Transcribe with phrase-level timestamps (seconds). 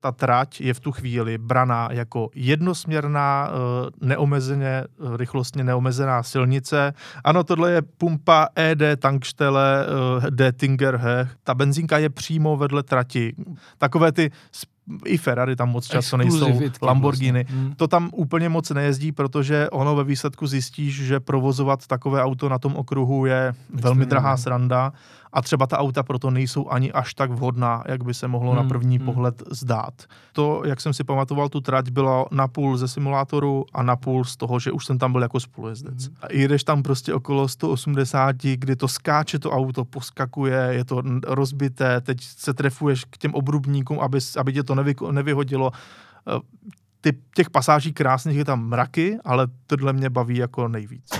[0.00, 6.94] ta trať je v tu chvíli braná jako jednosměrná, eh, neomezeně, eh, rychlostně neomezená silnice.
[7.24, 11.28] Ano, tohle je pumpa ED Tankstelle eh, D Tingerhe.
[11.44, 13.34] Ta benzínka je přímo vedle trati.
[13.78, 14.30] Takové ty
[15.04, 17.44] i Ferrari tam moc často nejsou, Lamborghini.
[17.44, 17.60] Vlastně.
[17.60, 17.74] Hmm.
[17.74, 22.58] To tam úplně moc nejezdí, protože ono ve výsledku zjistíš, že provozovat takové auto na
[22.58, 24.92] tom okruhu je velmi drahá sranda
[25.32, 28.62] a třeba ta auta proto nejsou ani až tak vhodná, jak by se mohlo hmm,
[28.62, 29.06] na první hmm.
[29.06, 29.94] pohled zdát.
[30.32, 34.60] To, jak jsem si pamatoval, tu trať bylo napůl ze simulátoru a napůl z toho,
[34.60, 36.06] že už jsem tam byl jako spolujezdec.
[36.06, 36.16] Hmm.
[36.20, 42.00] A jdeš tam prostě okolo 180, kdy to skáče to auto, poskakuje, je to rozbité,
[42.00, 45.72] teď se trefuješ k těm obrubníkům, aby, aby tě to nevy, nevyhodilo
[46.28, 46.40] eh,
[47.00, 51.10] ty, těch pasáží krásných je tam mraky, ale tohle mě baví jako nejvíc.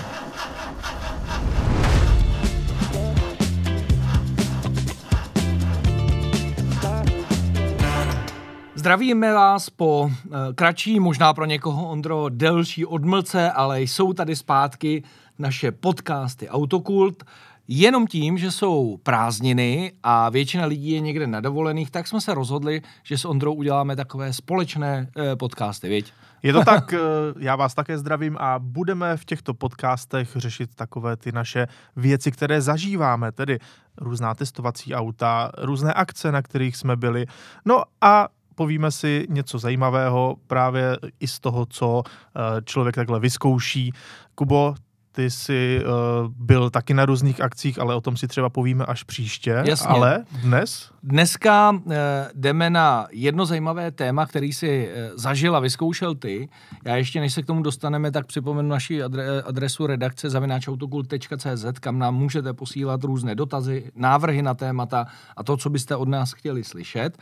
[8.79, 10.11] Zdravíme vás po uh,
[10.55, 15.03] kratší, možná pro někoho, Ondro, delší odmlce, ale jsou tady zpátky
[15.39, 17.23] naše podcasty Autokult.
[17.67, 22.33] Jenom tím, že jsou prázdniny a většina lidí je někde na dovolených, tak jsme se
[22.33, 26.13] rozhodli, že s Ondrou uděláme takové společné uh, podcasty, viď?
[26.43, 26.99] Je to tak, eh,
[27.39, 32.61] já vás také zdravím a budeme v těchto podcastech řešit takové ty naše věci, které
[32.61, 33.59] zažíváme, tedy
[33.97, 37.25] různá testovací auta, různé akce, na kterých jsme byli.
[37.65, 38.27] No a
[38.59, 43.91] povíme si něco zajímavého právě i z toho, co eh, člověk takhle vyzkouší.
[44.35, 44.75] Kubo,
[45.11, 49.03] ty jsi uh, byl taky na různých akcích, ale o tom si třeba povíme až
[49.03, 49.63] příště.
[49.65, 49.87] Jasně.
[49.87, 50.91] Ale dnes?
[51.03, 51.93] Dneska uh,
[52.35, 56.49] jdeme na jedno zajímavé téma, který si uh, zažil a vyzkoušel ty.
[56.85, 61.99] Já ještě, než se k tomu dostaneme, tak připomenu naši adre- adresu redakce zavináčautokult.cz, kam
[61.99, 65.05] nám můžete posílat různé dotazy, návrhy na témata
[65.37, 67.17] a to, co byste od nás chtěli slyšet.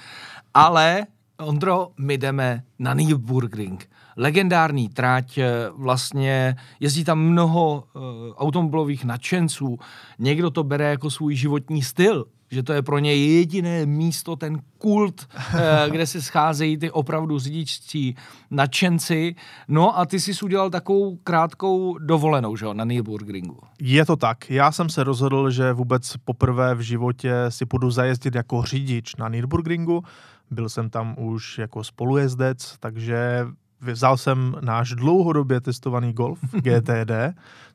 [0.54, 1.06] Ale
[1.40, 3.90] Ondro, my jdeme na Nürburgring.
[4.18, 8.02] Legendární tráť, eh, vlastně jezdí tam mnoho uh,
[8.38, 9.78] automobilových nadšenců.
[10.20, 14.60] Někdo to bere jako svůj životní styl, že to je pro ně jediné místo, ten
[14.78, 18.16] kult, uh, kde se scházejí ty opravdu řidičtí
[18.52, 19.36] nadšenci.
[19.68, 23.60] No a ty jsi udělal takovou krátkou dovolenou, že jo, na Nürburgringu.
[23.82, 24.50] Je to tak.
[24.50, 29.30] Já jsem se rozhodl, že vůbec poprvé v životě si půjdu zajezdit jako řidič na
[29.30, 30.04] Nürburgringu
[30.52, 33.48] byl jsem tam už jako spolujezdec, takže
[33.82, 37.12] vzal jsem náš dlouhodobě testovaný Golf GTD,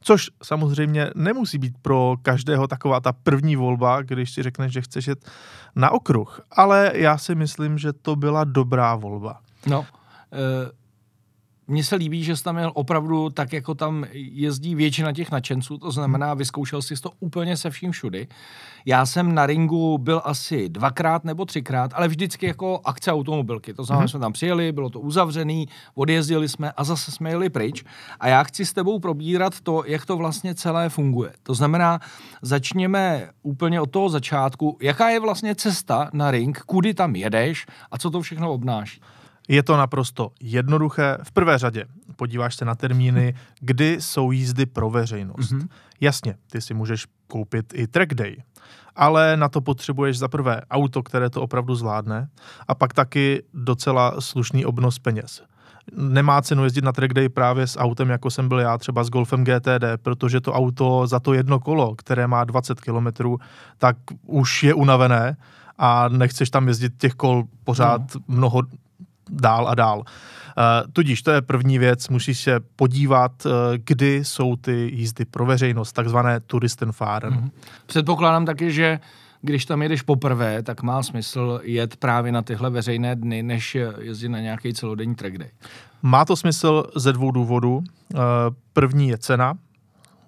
[0.00, 5.06] což samozřejmě nemusí být pro každého taková ta první volba, když si řekneš, že chceš
[5.06, 5.30] jet
[5.76, 9.40] na okruh, ale já si myslím, že to byla dobrá volba.
[9.66, 10.81] No, uh
[11.68, 15.78] mně se líbí, že jsi tam jel opravdu tak, jako tam jezdí většina těch nadšenců,
[15.78, 18.28] to znamená, vyzkoušel jsi to úplně se vším všudy.
[18.86, 23.74] Já jsem na ringu byl asi dvakrát nebo třikrát, ale vždycky jako akce automobilky.
[23.74, 24.10] To znamená, mm-hmm.
[24.10, 27.84] jsme tam přijeli, bylo to uzavřený, odjezdili jsme a zase jsme jeli pryč.
[28.20, 31.32] A já chci s tebou probírat to, jak to vlastně celé funguje.
[31.42, 32.00] To znamená,
[32.42, 34.78] začněme úplně od toho začátku.
[34.80, 39.00] Jaká je vlastně cesta na ring, kudy tam jedeš a co to všechno obnáší?
[39.52, 41.18] Je to naprosto jednoduché.
[41.22, 41.84] V prvé řadě
[42.16, 45.52] podíváš se na termíny, kdy jsou jízdy pro veřejnost.
[45.52, 45.68] Mm-hmm.
[46.00, 48.36] Jasně, ty si můžeš koupit i track day,
[48.96, 52.28] ale na to potřebuješ za prvé auto, které to opravdu zvládne
[52.68, 55.42] a pak taky docela slušný obnos peněz.
[55.96, 59.10] Nemá cenu jezdit na track day právě s autem, jako jsem byl já, třeba s
[59.10, 63.36] Golfem GTD, protože to auto za to jedno kolo, které má 20 km,
[63.78, 63.96] tak
[64.26, 65.36] už je unavené
[65.78, 68.20] a nechceš tam jezdit těch kol pořád no.
[68.28, 68.62] mnoho
[69.30, 69.98] dál a dál.
[69.98, 73.52] Uh, tudíž to je první věc, musíš se podívat, uh,
[73.84, 77.32] kdy jsou ty jízdy pro veřejnost, takzvané Touristenfahren.
[77.32, 77.50] Mm-hmm.
[77.86, 79.00] Předpokládám taky, že
[79.42, 84.28] když tam jedeš poprvé, tak má smysl jet právě na tyhle veřejné dny, než jezdit
[84.28, 85.50] na nějaký celodenní track day.
[86.02, 87.76] Má to smysl ze dvou důvodů.
[87.76, 88.20] Uh,
[88.72, 89.54] první je cena,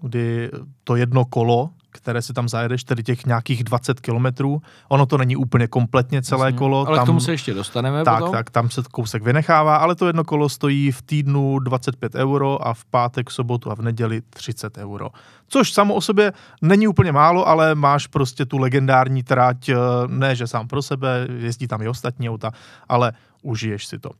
[0.02, 0.50] kdy
[0.84, 4.62] to jedno kolo které si tam zajedeš, tedy těch nějakých 20 kilometrů.
[4.88, 6.58] Ono to není úplně kompletně celé Jasně.
[6.58, 6.86] kolo.
[6.86, 8.32] Ale tam, k tomu se ještě dostaneme tak, potom.
[8.32, 12.74] Tak, tam se kousek vynechává, ale to jedno kolo stojí v týdnu 25 euro a
[12.74, 15.08] v pátek, sobotu a v neděli 30 euro.
[15.48, 16.32] Což samo o sobě
[16.62, 19.76] není úplně málo, ale máš prostě tu legendární trať, eh,
[20.06, 22.50] ne že sám pro sebe, jezdí tam i ostatní auta,
[22.88, 23.12] ale
[23.44, 24.10] užiješ si to.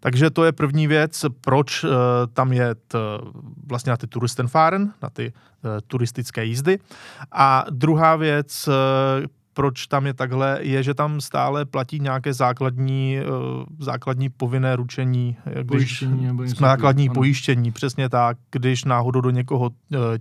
[0.00, 1.90] Takže to je první věc, proč uh,
[2.32, 2.98] tam je t,
[3.66, 6.78] vlastně na ty Touristenfahren, na ty uh, turistické jízdy.
[7.32, 8.74] A druhá věc, uh,
[9.54, 13.18] proč tam je takhle, je, že tam stále platí nějaké základní,
[13.78, 17.14] základní povinné ručení, když, pojištění, základní ano.
[17.14, 19.70] pojištění, přesně tak, když náhodou do někoho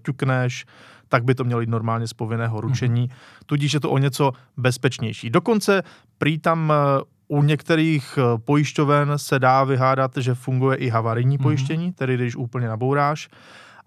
[0.06, 0.65] ťukneš,
[1.10, 3.45] tak by to mělo jít normálně z povinného ručení, mm-hmm.
[3.45, 5.30] tudíž je to o něco bezpečnější.
[5.30, 5.83] Dokonce
[6.18, 6.74] prý tam
[7.34, 11.44] u některých eh, pojišťoven se dá vyhádat, že funguje i havarijní mm-hmm.
[11.44, 13.30] pojištění, tedy když úplně nabouráš,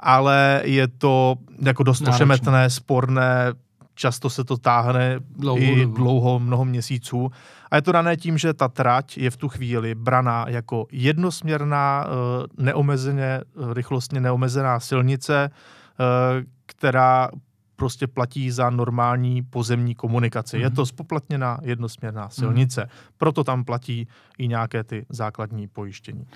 [0.01, 2.17] ale je to jako dost Náročný.
[2.17, 3.53] ošemetné, sporné,
[3.95, 7.31] často se to táhne dlouho, i dlouho, mnoho měsíců.
[7.71, 12.07] A je to dané tím, že ta trať je v tu chvíli braná jako jednosměrná,
[12.07, 13.41] eh, neomezeně,
[13.73, 17.29] rychlostně neomezená silnice, eh, která
[17.77, 20.57] prostě platí za normální pozemní komunikaci.
[20.57, 20.61] Mm-hmm.
[20.61, 20.87] Je to mhm.
[20.87, 22.83] spoplatněná jednosměrná silnice.
[22.83, 23.15] Mm-hmm.
[23.19, 24.09] Proto tam platí
[24.39, 26.27] i nějaké ty základní pojištění.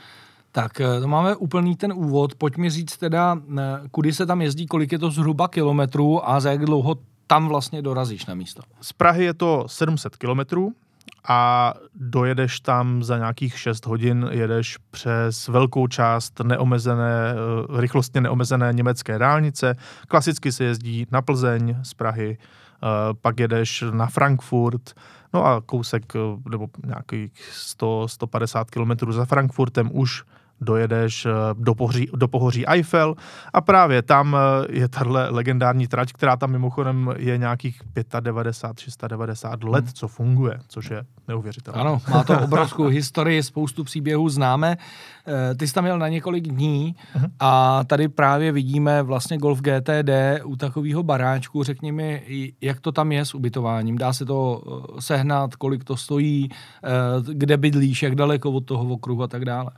[0.52, 2.34] Tak eh, to máme úplný ten úvod.
[2.34, 3.38] Pojď mi říct teda,
[3.90, 6.96] kudy se tam jezdí, kolik je to zhruba kilometrů a za jak dlouho
[7.26, 8.62] tam vlastně dorazíš na místo.
[8.80, 10.72] Z Prahy je to 700 kilometrů
[11.28, 18.72] a dojedeš tam za nějakých 6 hodin, jedeš přes velkou část neomezené, eh, rychlostně neomezené
[18.72, 19.76] německé dálnice.
[20.08, 22.86] Klasicky se jezdí na Plzeň z Prahy, eh,
[23.22, 24.94] pak jedeš na Frankfurt,
[25.34, 26.18] no a kousek eh,
[26.50, 30.22] nebo nějakých 100-150 kilometrů za Frankfurtem už
[30.60, 33.14] dojedeš eh, do, pohoří, do pohoří Eiffel
[33.52, 37.82] a právě tam eh, je tahle legendární trať, která tam mimochodem je nějakých
[38.20, 39.92] 95, 690 let, hmm.
[39.94, 41.80] co funguje, což je neuvěřitelné.
[41.80, 44.76] Ano, má to obrovskou historii, spoustu příběhů známe.
[45.26, 47.30] Eh, ty jsi tam měl na několik dní uh-huh.
[47.40, 50.10] a tady právě vidíme vlastně Golf GTD
[50.44, 51.62] u takového baráčku.
[51.62, 52.22] Řekni mi,
[52.60, 53.98] jak to tam je s ubytováním.
[53.98, 54.62] Dá se to
[54.98, 56.48] sehnat, kolik to stojí,
[57.32, 59.70] kde bydlíš, jak daleko od toho okruhu a tak dále.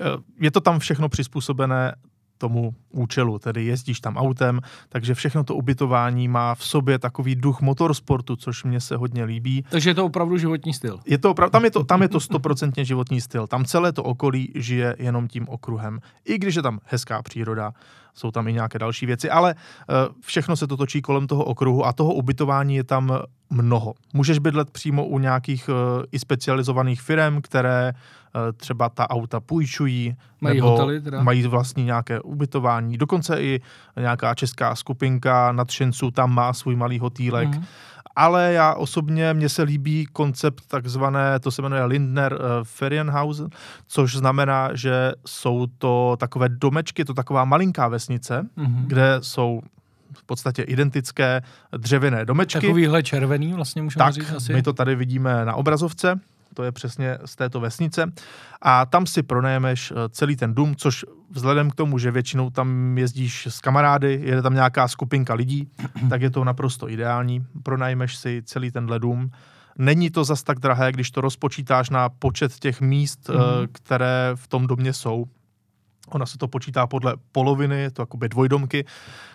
[0.00, 0.04] Eh,
[0.40, 1.94] je to tam všechno přizpůsobené
[2.38, 7.60] tomu účelu, tedy jezdíš tam autem, takže všechno to ubytování má v sobě takový duch
[7.60, 9.64] motorsportu, což mě se hodně líbí.
[9.70, 11.00] Takže je to opravdu životní styl.
[11.06, 13.46] Je to opravdu, tam je to, tam je to stoprocentně životní styl.
[13.46, 16.00] Tam celé to okolí žije jenom tím okruhem.
[16.24, 17.72] I když je tam hezká příroda,
[18.14, 21.86] jsou tam i nějaké další věci, ale eh, všechno se to točí kolem toho okruhu
[21.86, 23.18] a toho ubytování je tam
[23.50, 23.94] mnoho.
[24.14, 27.92] Můžeš bydlet přímo u nějakých eh, i specializovaných firm, které
[28.56, 31.22] třeba ta auta půjčují, mají nebo hotely teda?
[31.22, 32.98] mají vlastní nějaké ubytování.
[32.98, 33.60] Dokonce i
[33.96, 37.48] nějaká česká skupinka nadšenců tam má svůj malý hotýlek.
[37.48, 37.64] Mm-hmm
[38.16, 43.48] ale já osobně, mně se líbí koncept takzvané, to se jmenuje Lindner uh, Ferienhausen,
[43.86, 48.86] což znamená, že jsou to takové domečky, to taková malinká vesnice, mm-hmm.
[48.86, 49.60] kde jsou
[50.12, 51.42] v podstatě identické
[51.76, 52.60] dřevěné domečky.
[52.60, 54.52] Takovýhle červený vlastně můžeme tak, říct asi.
[54.52, 56.20] my to tady vidíme na obrazovce
[56.56, 58.12] to je přesně z této vesnice.
[58.62, 62.98] A tam si pronajmeš eh, celý ten dům, což vzhledem k tomu, že většinou tam
[62.98, 65.68] jezdíš s kamarády, jede tam nějaká skupinka lidí,
[66.10, 67.46] tak je to naprosto ideální.
[67.62, 69.30] Pronajmeš si celý tenhle dům.
[69.78, 73.68] Není to zas tak drahé, když to rozpočítáš na počet těch míst, mm-hmm.
[73.72, 75.24] které v tom domě jsou.
[76.08, 78.84] Ona se to počítá podle poloviny, to jakoby dvojdomky.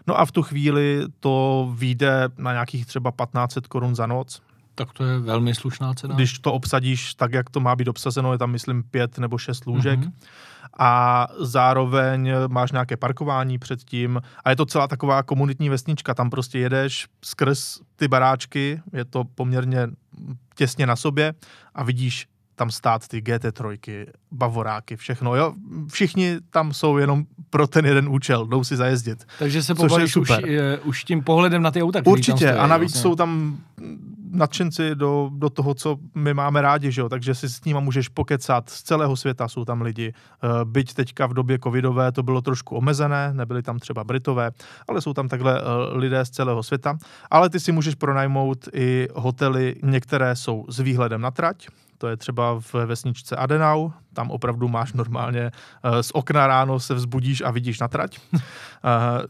[0.08, 4.42] No a v tu chvíli to vyjde na nějakých třeba 1500 korun za noc.
[4.76, 6.16] Tak to je velmi slušná cena.
[6.16, 9.66] Když to obsadíš tak, jak to má být obsazeno, je tam, myslím, pět nebo šest
[9.66, 10.00] lůžek.
[10.00, 10.12] Mm-hmm.
[10.80, 14.22] A zároveň máš nějaké parkování předtím.
[14.46, 16.14] A je to celá taková komunitní vesnička.
[16.14, 19.88] Tam prostě jedeš skrz ty baráčky, je to poměrně
[20.56, 21.34] těsně na sobě
[21.76, 22.28] a vidíš
[22.62, 25.54] tam stát ty GT3, bavoráky, všechno, jo.
[25.92, 29.26] Všichni tam jsou jenom pro ten jeden účel, jdou si zajezdit.
[29.40, 30.32] Takže se pobalíš už,
[30.84, 33.02] už tím pohledem na ty auta, Určitě, stojí, a navíc vlastně.
[33.02, 33.58] jsou tam
[34.32, 37.10] nadšenci do, do toho, co my máme rádi, že jo?
[37.10, 40.14] takže si s nima můžeš pokecat, z celého světa jsou tam lidi.
[40.14, 44.52] Eh, byť teďka v době covidové to bylo trošku omezené, nebyli tam třeba Britové,
[44.88, 45.64] ale jsou tam takhle eh,
[45.98, 46.98] lidé z celého světa.
[47.32, 51.68] Ale ty si můžeš pronajmout i hotely, některé jsou s výhledem na trať,
[52.02, 55.52] to je třeba v vesničce Adenau, tam opravdu máš normálně
[55.84, 58.20] eh, z okna ráno se vzbudíš a vidíš na trať.
[58.34, 58.40] uh,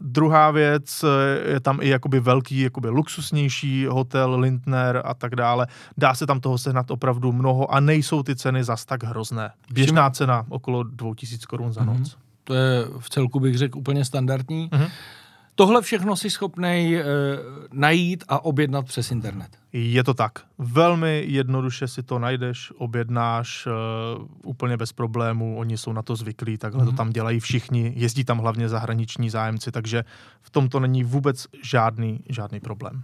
[0.00, 5.66] druhá věc, eh, je tam i jakoby velký, jakoby luxusnější hotel, Lindner a tak dále.
[5.98, 9.50] Dá se tam toho sehnat opravdu mnoho a nejsou ty ceny zas tak hrozné.
[9.70, 11.98] Běžná cena okolo 2000 korun za noc.
[11.98, 12.16] Mm-hmm.
[12.44, 14.68] To je v celku bych řekl úplně standardní.
[14.68, 14.90] Mm-hmm.
[15.54, 17.04] Tohle všechno si schopnej e,
[17.72, 19.48] najít a objednat přes internet.
[19.72, 20.32] Je to tak.
[20.58, 23.70] Velmi jednoduše si to najdeš, objednáš e,
[24.44, 26.84] úplně bez problémů, oni jsou na to zvyklí, takhle mm-hmm.
[26.84, 26.96] to mhm.
[26.96, 30.04] tam dělají všichni, jezdí tam hlavně zahraniční zájemci, takže
[30.40, 33.02] v tom to není vůbec žádný, žádný problém.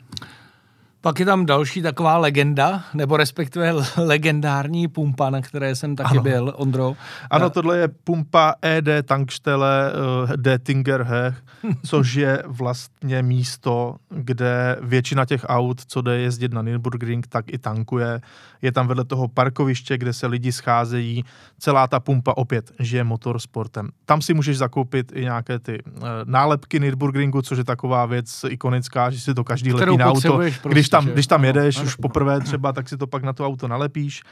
[1.00, 6.22] Pak je tam další taková legenda, nebo respektive legendární pumpa, na které jsem taky ano.
[6.22, 6.94] byl, Ondro.
[7.30, 11.34] Ano, eh, tohle je pumpa ED Tankstelle uh, D Tingerhe,
[11.86, 17.58] což je vlastně místo, kde většina těch aut, co jde jezdit na Nürburgring, tak i
[17.58, 18.20] tankuje.
[18.62, 21.24] Je tam vedle toho parkoviště, kde se lidi scházejí.
[21.58, 23.88] Celá ta pumpa opět žije motorsportem.
[24.04, 29.10] Tam si můžeš zakoupit i nějaké ty uh, nálepky Nürburgringu, což je taková věc ikonická,
[29.10, 31.86] že si to každý letí na auto, když když tam, když tam jedeš ano.
[31.86, 34.22] už poprvé třeba, tak si to pak na to auto nalepíš.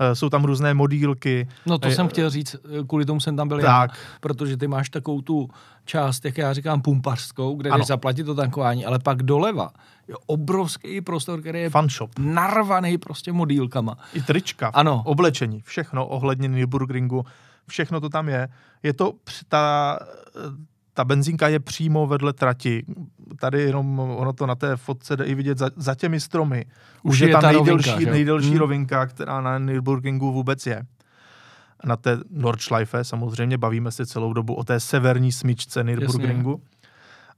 [0.00, 1.48] Eh, Jsou tam různé modílky.
[1.66, 2.56] No to Eh, jsem chtěl říct,
[2.88, 3.64] kvůli tomu jsem tam byl Tak.
[3.64, 3.88] já,
[4.20, 5.48] protože ty máš takovou tu
[5.84, 7.78] část, jak já říkám, pumpařskou, kde Ano.
[7.78, 9.70] jdeš zaplatit to tankování, ale pak doleva
[10.08, 12.10] je obrovský prostor, který je Fun shop.
[12.18, 13.96] narvaný prostě modílkama.
[14.14, 15.02] I trička, Ano.
[15.06, 17.24] oblečení, všechno ohledně Nürburgringu,
[17.68, 18.48] všechno to tam je.
[18.82, 19.98] Je to, při- ta,
[20.94, 22.84] ta benzínka je přímo vedle trati.
[23.40, 26.64] Tady jenom ono to na té fotce jde i vidět za, za těmi stromy.
[27.02, 28.58] Už, Už je, je ta ta nejdelší, rovinka, nejdelší Hmm.
[28.58, 30.82] rovinka, která na Nürburgringu vůbec je.
[31.84, 36.62] Na té Nordschleife samozřejmě bavíme se celou dobu o té severní smyčce Nürburgringu.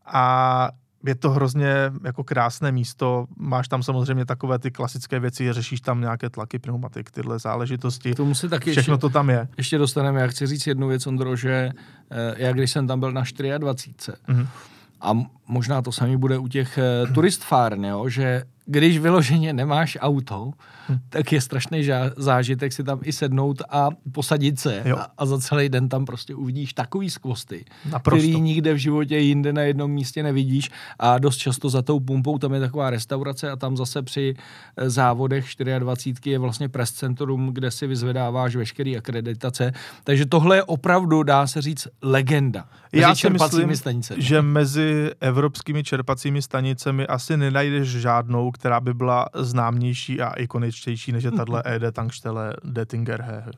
[0.07, 0.69] A
[1.07, 3.27] je to hrozně jako krásné místo.
[3.37, 8.13] Máš tam samozřejmě takové ty klasické věci, řešíš tam nějaké tlaky pneumatik, tyhle záležitosti.
[8.13, 9.49] K tomu se taky Všechno ještě, to tam je.
[9.59, 10.21] ještě dostaneme.
[10.21, 11.71] Já chci říct jednu věc, Ondro, že
[12.11, 13.23] eh, já když jsem tam byl na
[13.59, 14.49] 24, Mhm.
[15.01, 15.13] a
[15.49, 20.51] možná to samý bude u těch eh, turistfárn, jo, že když vyloženě nemáš auto,
[20.89, 20.99] Hm.
[21.09, 24.97] tak je strašný zážitek si tam i sednout a posadit se Jo.
[24.97, 28.19] a, a za celý den tam prostě uvidíš takový skvosty, Naprosto.
[28.29, 32.39] který nikde v životě jinde na jednom místě nevidíš a dost často za tou pumpou
[32.39, 34.35] tam je taková restaurace a tam zase při
[34.77, 35.47] eh, závodech
[35.79, 39.73] 24 je vlastně press centrum, kde si vyzvedáváš veškerý akreditace,
[40.05, 42.69] takže tohle je opravdu, dá se říct, legenda.
[42.93, 44.23] Já si myslím, stanicemi.
[44.23, 51.25] že mezi evropskými čerpacími stanicemi asi nenajdeš žádnou, která by byla známější a ikoničtější, než
[51.25, 53.51] je tahle ED Tankstelle Dettinger Hehe.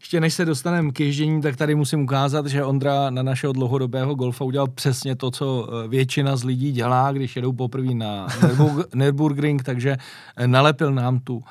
[0.00, 4.14] Ještě než se dostaneme k ježdění, tak tady musím ukázat, že Ondra na našeho dlouhodobého
[4.14, 8.84] golfa udělal přesně to, co eh, většina z lidí dělá, když jedou poprvé na Nürburg-
[8.94, 9.96] Nürburgring, takže
[10.36, 11.42] eh, nalepil nám tu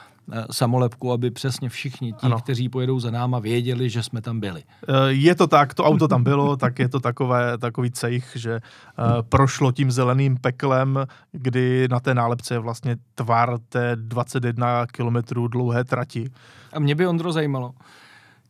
[0.51, 2.39] samolepku, aby přesně všichni ti, Ano.
[2.39, 4.63] kteří pojedou za náma, věděli, že jsme tam byli.
[4.88, 8.59] Eh, Je to tak, to auto tam bylo, tak je to takové, takový cejch, že
[9.00, 15.47] uh, prošlo tím zeleným peklem, kdy na té nálepce je vlastně tvar té 21 kilometrů
[15.47, 16.29] dlouhé trati.
[16.73, 17.73] A mě by, Ondro, zajímalo,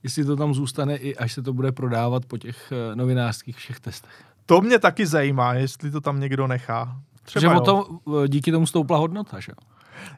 [0.03, 3.79] jestli to tam zůstane i až se to bude prodávat po těch eh, novinářských všech
[3.79, 4.23] testech.
[4.45, 6.97] To mě taky zajímá, jestli to tam někdo nechá.
[7.23, 7.61] Třeba že jo.
[7.61, 7.87] o to,
[8.23, 9.51] eh, díky tomu stoupla hodnota, že?
[9.51, 9.67] jo?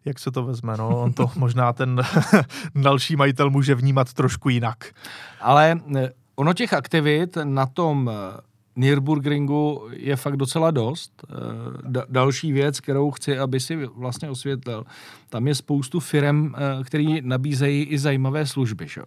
[0.06, 2.02] Jak se to vezme, no, on to možná ten
[2.76, 4.94] další majitel může vnímat trošku jinak.
[5.42, 8.42] Ale eh, ono těch aktivit na tom eh,
[8.76, 11.24] Nürburgringu je fakt docela dost.
[11.30, 11.34] Eh,
[11.84, 14.84] Da- další věc, kterou chci, aby si vlastně osvětlil,
[15.30, 18.88] tam je spoustu firm, eh, který nabízejí i zajímavé služby.
[18.88, 19.02] Že?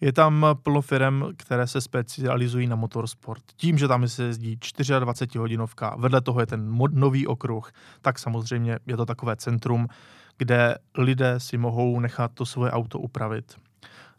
[0.00, 3.42] Je tam plno firm, které se specializují na motorsport.
[3.56, 4.58] Tím, že tam se jezdí
[4.98, 9.88] 24 hodinovka, vedle toho je ten mod, nový okruh, tak samozřejmě je to takové centrum,
[10.38, 13.56] kde lidé si mohou nechat to svoje auto upravit.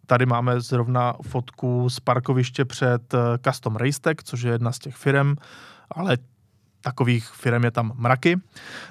[0.05, 4.95] Tady máme zrovna fotku z parkoviště před eh, Custom Racetech, což je jedna z těch
[4.95, 5.35] firm,
[5.91, 6.17] ale
[6.81, 8.39] takových firm je tam mraky.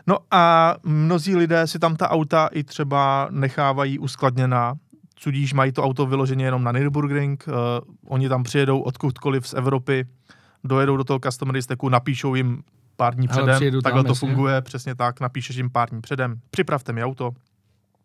[0.07, 4.75] No a mnozí lidé si tam ta auta i třeba nechávají uskladněná,
[5.25, 7.55] tudíž mají to auto vyloženě jenom na Nürburgring, uh,
[8.07, 10.07] oni tam přijedou odkudkoliv z Evropy,
[10.65, 12.63] dojedou do toho custom racetechku, napíšou jim
[12.97, 14.29] pár dní Hele, předem, tam, takhle to jasně.
[14.29, 17.31] funguje, přesně tak, napíšeš jim pár dní předem, připravte mi auto,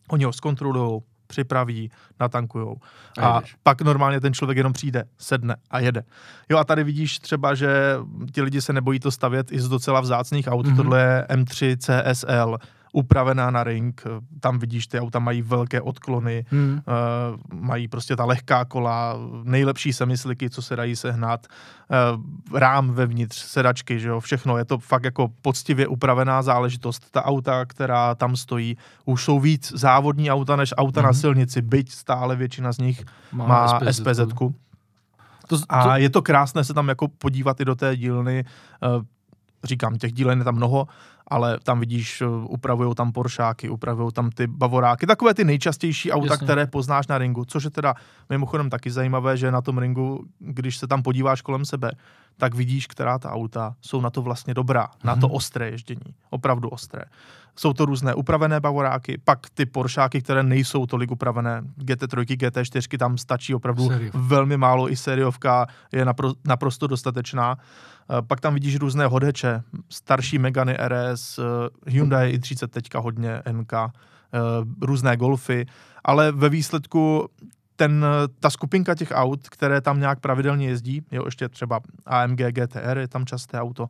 [0.10, 2.78] oni ho zkontrolují, připraví, natankujou.
[3.18, 6.04] A A, pak normálně ten člověk jenom přijde, sedne a jede.
[6.50, 7.96] Jo a tady vidíš třeba, že
[8.32, 10.66] ti lidi se nebojí to stavět i z docela vzácných aut.
[10.66, 10.74] Mhm.
[10.74, 10.78] Mm-hmm.
[10.78, 12.58] Tohle je M3 CSL,
[12.92, 14.04] upravená na ring.
[14.40, 16.82] Tam vidíš, ty auta mají velké odklony, Hmm.
[17.52, 21.48] uh, mají prostě ta lehká kola, nejlepší semisliky, co se dají sehnat,
[22.48, 24.58] uh, rám vevnitř, sedačky, že jo, všechno.
[24.58, 27.12] Je to fakt jako poctivě upravená záležitost.
[27.12, 31.04] Ta auta, která tam stojí, už jsou víc závodní auta než auta mm-hmm.
[31.04, 33.98] na silnici, byť stále většina z nich Má má SPZ.
[33.98, 34.18] SPZ.
[34.18, 38.46] To, to, A je to krásné se tam jako podívat i do té dílny.
[38.84, 38.88] Eh,
[39.64, 40.88] Říkám, těch dílen je tam mnoho,
[41.30, 46.46] ale tam vidíš, upravují tam Poršáky, upravují tam ty Bavoráky, takové ty nejčastější auta, Jasně.
[46.46, 47.94] Které poznáš na ringu, což je teda
[48.30, 51.92] mimochodem taky zajímavé, že na tom ringu, když se tam podíváš kolem sebe,
[52.38, 55.36] tak vidíš, která ta auta jsou na to vlastně dobrá, na to Mhm.
[55.36, 57.02] ostré ježdění, opravdu ostré.
[57.56, 63.18] Jsou to různé upravené Bavoráky, pak ty Poršáky, které nejsou tolik upravené, GT3, GT4, tam
[63.18, 64.20] stačí opravdu Sériovka.
[64.22, 67.58] velmi málo, i sériovka je napro, naprosto dostatečná.
[67.58, 71.44] Eh, Pak tam vidíš různé hodheče, starší Megany RS, eh,
[71.92, 74.40] Hyundai i30 teďka hodně NK, eh,
[74.82, 75.66] různé Golfy,
[76.04, 77.30] ale ve výsledku
[77.76, 78.06] ten,
[78.40, 83.08] ta skupinka těch aut, které tam nějak pravidelně jezdí, jo, ještě třeba AMG GTR je
[83.08, 83.88] tam časté auto,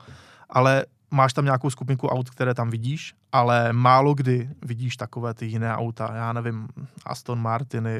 [0.49, 5.45] ale máš tam nějakou skupinku aut, které tam vidíš, ale málo kdy vidíš takové ty
[5.45, 6.67] jiné auta, já nevím,
[7.05, 7.99] Aston Martiny,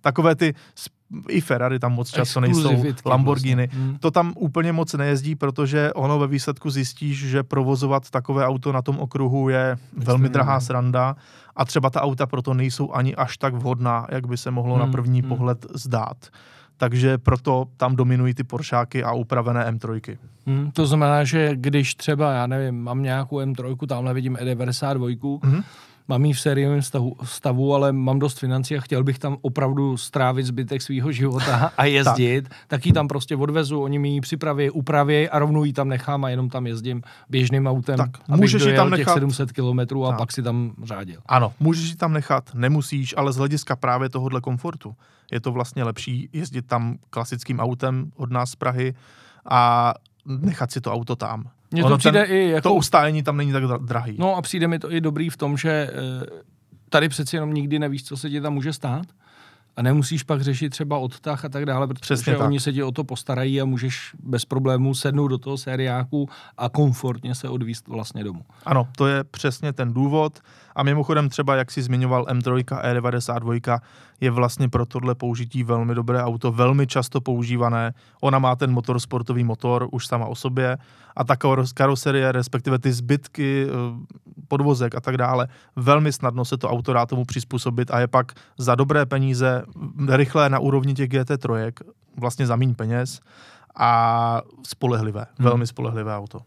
[0.00, 0.54] takové ty,
[1.28, 3.66] i Ferrari tam moc často nejsou, Lamborghini.
[3.66, 3.84] Vlastně.
[3.84, 3.98] Hmm.
[3.98, 8.82] To tam úplně moc nejezdí, protože ono ve výsledku zjistíš, že provozovat takové auto na
[8.82, 11.16] tom okruhu je velmi drahá sranda
[11.56, 14.86] a třeba ta auta proto nejsou ani až tak vhodná, jak by se mohlo hmm.
[14.86, 15.28] na první hmm.
[15.28, 16.16] pohled zdát
[16.78, 20.18] takže proto tam dominují ty Poršáky a upravené M3.
[20.46, 25.62] Hmm, to znamená, že když třeba, já nevím, mám nějakou M3, tamhle vidím E92, hmm
[26.08, 29.96] mám ji v sériovém stavu, stavu, ale mám dost financí a chtěl bych tam opravdu
[29.96, 32.58] strávit zbytek svého života a jezdit, tak.
[32.68, 36.24] tak ji tam prostě odvezu, oni mi ji připraví, upraví a rovnou ji tam nechám
[36.24, 39.04] a jenom tam jezdím běžným autem, tak, můžeš ji tam nechat...
[39.04, 40.18] těch 700 kilometrů a tak.
[40.18, 41.20] pak si tam řádil.
[41.26, 44.94] Ano, můžeš ji tam nechat, nemusíš, ale z hlediska právě tohohle komfortu
[45.32, 48.94] je to vlastně lepší jezdit tam klasickým autem od nás z Prahy
[49.50, 49.94] a
[50.26, 51.50] nechat si to auto tam.
[51.70, 52.68] Mně to přijde ten, i jako...
[52.68, 54.16] To ustájení tam není tak drahý.
[54.18, 56.26] No a přijde mi to i dobrý v tom, že eh,
[56.88, 59.06] tady přeci jenom nikdy nevíš, co se ti tam může stát.
[59.76, 62.64] A nemusíš pak řešit třeba odtah a tak dále, protože Přesně oni tak.
[62.64, 67.34] se ti o to postarají a můžeš bez problémů sednout do toho sériáku a komfortně
[67.34, 68.40] se odvíst vlastně domů.
[68.66, 70.38] Ano, to je přesně ten důvod.
[70.78, 73.80] A mimochodem třeba, jak si zmiňoval M3 E92,
[74.20, 77.94] je vlastně pro tohle použití velmi dobré auto, velmi často používané.
[78.20, 80.78] Ona má ten motor, sportový motor už sama o sobě
[81.16, 81.36] a ta
[81.74, 83.72] karoserie, respektive ty zbytky, eh,
[84.48, 88.32] podvozek a tak dále, velmi snadno se to auto dá tomu přizpůsobit a je pak
[88.58, 89.62] za dobré peníze
[90.08, 91.72] rychlé na úrovni těch GT3,
[92.16, 93.20] vlastně za méně peněz
[93.76, 95.48] a spolehlivé, hmm.
[95.48, 96.40] velmi spolehlivé auto.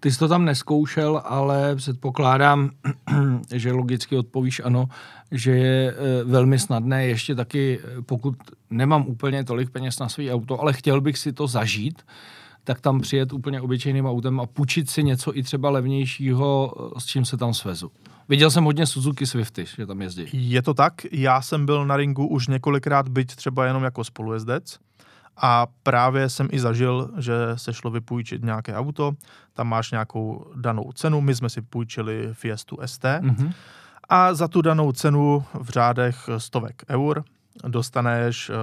[0.00, 2.70] Ty jsi to tam neskoušel, ale předpokládám,
[3.54, 4.88] že logicky odpovíš ano,
[5.30, 8.34] že je e, velmi snadné ještě taky, e, pokud
[8.70, 12.02] nemám úplně tolik peněz na svý auto, ale chtěl bych si to zažít,
[12.64, 17.04] tak tam přijet úplně obyčejným autem a půjčit si něco i třeba levnějšího, e, s
[17.06, 17.90] čím se tam svezu.
[18.28, 20.50] Viděl jsem hodně Suzuki Swifty, že tam jezdí.
[20.50, 24.78] Je to tak, já jsem byl na ringu už několikrát, byť třeba jenom jako spolujezdec.
[25.36, 29.12] A právě jsem i zažil, že se šlo vypůjčit nějaké auto,
[29.54, 33.52] tam máš nějakou danou cenu, my jsme si půjčili Fiestu ST mm-hmm.
[34.08, 37.24] a za tu danou cenu v řádech stovek eur
[37.68, 38.56] dostaneš uh,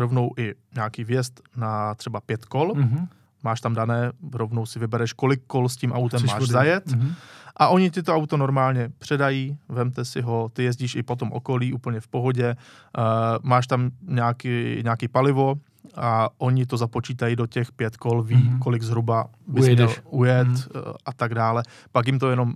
[0.00, 3.08] rovnou i nějaký vjezd na třeba pět kol, mm-hmm.
[3.42, 6.52] máš tam dané, rovnou si vybereš, kolik kol s tím autem Chceš máš vody.
[6.52, 7.12] zajet mm-hmm.
[7.56, 11.32] a oni ti to auto normálně předají, vemte si ho, ty jezdíš i po tom
[11.32, 12.56] okolí úplně v pohodě,
[12.98, 13.04] uh,
[13.42, 15.54] máš tam nějaký, nějaký palivo,
[15.94, 18.58] a oni to započítají do těch pět kol, ví, mm-hmm.
[18.58, 19.86] kolik zhruba bys Ujedeš.
[19.86, 20.94] měl ujet mm-hmm.
[21.06, 21.62] a tak dále.
[21.92, 22.54] Pak jim to jenom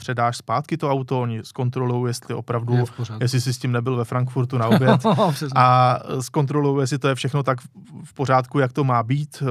[0.00, 2.84] předáš zpátky to auto, oni zkontrolují, jestli opravdu,
[3.20, 5.06] jestli jsi s tím nebyl ve Frankfurtu na oběd
[5.56, 7.60] a zkontrolují, jestli to je všechno tak
[8.04, 9.42] v pořádku, jak to má být.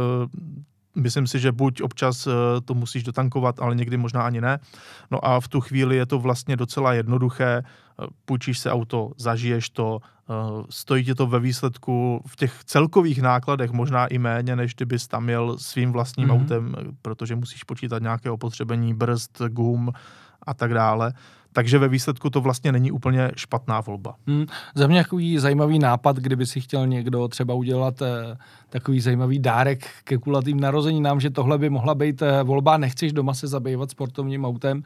[0.95, 2.31] Myslím si, že buď občas eh,
[2.65, 4.59] to musíš dotankovat, ale někdy možná ani ne.
[5.11, 7.63] No a v tu chvíli je to vlastně docela jednoduché.
[8.25, 10.33] Půjčíš se auto, zažiješ to, eh,
[10.69, 15.29] stojí ti to ve výsledku v těch celkových nákladech možná i méně, než kdybys tam
[15.29, 16.41] jel svým vlastním mm-hmm.
[16.41, 19.91] autem, protože musíš počítat nějaké opotřebení brzd, gum
[20.43, 21.13] a tak dále.
[21.53, 24.15] Takže ve výsledku to vlastně není úplně špatná volba.
[24.27, 28.37] Hmm, za mě takový zajímavý nápad, kdyby si chtěl někdo třeba udělat eh,
[28.69, 33.33] takový zajímavý dárek ke kulatým narozeninám, že tohle by mohla být eh, volba, nechceš doma
[33.33, 34.83] se zabývat sportovním autem,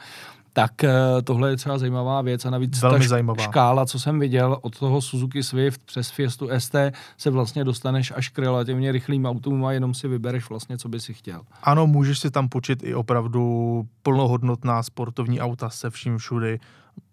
[0.53, 0.91] tak eh,
[1.23, 3.43] tohle je třeba zajímavá věc a navíc Velmi ta zajímavá.
[3.43, 6.75] škála, co jsem viděl od toho Suzuki Swift přes Fiestu ST,
[7.17, 10.99] se vlastně dostaneš až k relativně rychlým autům a jenom si vybereš vlastně, co by
[10.99, 11.41] si chtěl.
[11.63, 16.59] Ano, můžeš si tam počít i opravdu plnohodnotná sportovní auta se vším všudy,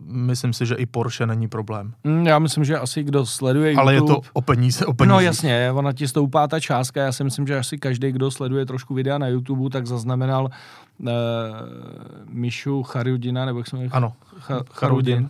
[0.01, 1.93] myslím si, že i Porsche není problém.
[2.05, 4.12] Mm, já myslím, že asi kdo sleduje Ale YouTube...
[4.12, 5.12] je to o peníze, o peníze.
[5.12, 7.03] No jasně, ona ti stoupá ta částka.
[7.03, 10.45] Já si myslím, že asi každý, kdo sleduje trošku videa na YouTube, tak zaznamenal
[10.99, 11.09] uh,
[12.29, 13.90] Mišu Charudina, nebo jak se jmenuje?
[13.93, 15.29] Ano, Charudin, Charudin, uh,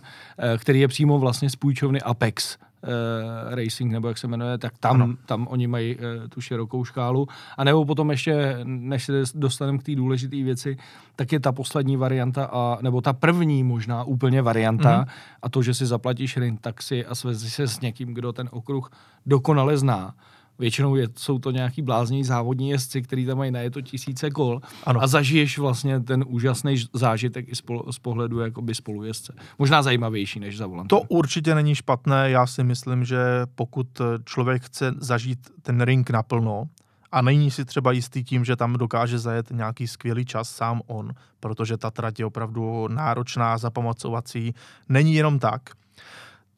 [0.57, 5.17] který je přímo vlastně z půjčovny Apex uh, Racing, nebo jak se jmenuje, tak tam,
[5.25, 7.27] tam oni mají uh, tu širokou škálu.
[7.57, 10.77] A nebo potom ještě, než se dostaneme k té důležité věci,
[11.15, 15.11] tak je ta poslední varianta, a, nebo ta první možná úplně varianta, mm-hmm.
[15.41, 18.91] a to, že si zaplatíš rent taxi a svezi se s někým, kdo ten okruh
[19.25, 20.13] dokonale zná
[20.59, 25.03] Většinou je, jsou to nějaký blázní závodní jezdci, který tam mají najeto tisíce kol ano.
[25.03, 27.61] a zažiješ vlastně ten úžasný zážitek i z,
[27.91, 29.33] z pohledu jakoby spolujezdce.
[29.59, 30.99] Možná zajímavější než za volantem.
[30.99, 32.29] To určitě není špatné.
[32.29, 33.19] Já si myslím, že
[33.55, 33.87] pokud
[34.25, 36.67] člověk chce zažít ten ring naplno,
[37.11, 41.13] a není si třeba jistý tím, že tam dokáže zajet nějaký skvělý čas sám on,
[41.39, 44.53] protože ta trať je opravdu náročná, zapamacovací.
[44.89, 45.61] Není jenom tak,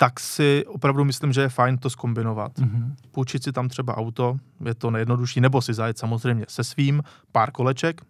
[0.03, 2.59] tak si opravdu myslím, že je fajn to skombinovat.
[2.59, 2.95] Mm-hmm.
[3.11, 7.51] Půjčit si tam třeba auto, je to nejjednodušší, nebo si zajet samozřejmě se svým, pár
[7.51, 8.01] koleček,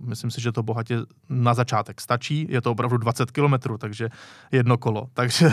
[0.00, 2.46] Myslím si, že to bohatě na začátek stačí.
[2.50, 4.08] Je to opravdu 20 kilometrů, takže
[4.52, 5.06] jedno kolo.
[5.14, 5.50] Takže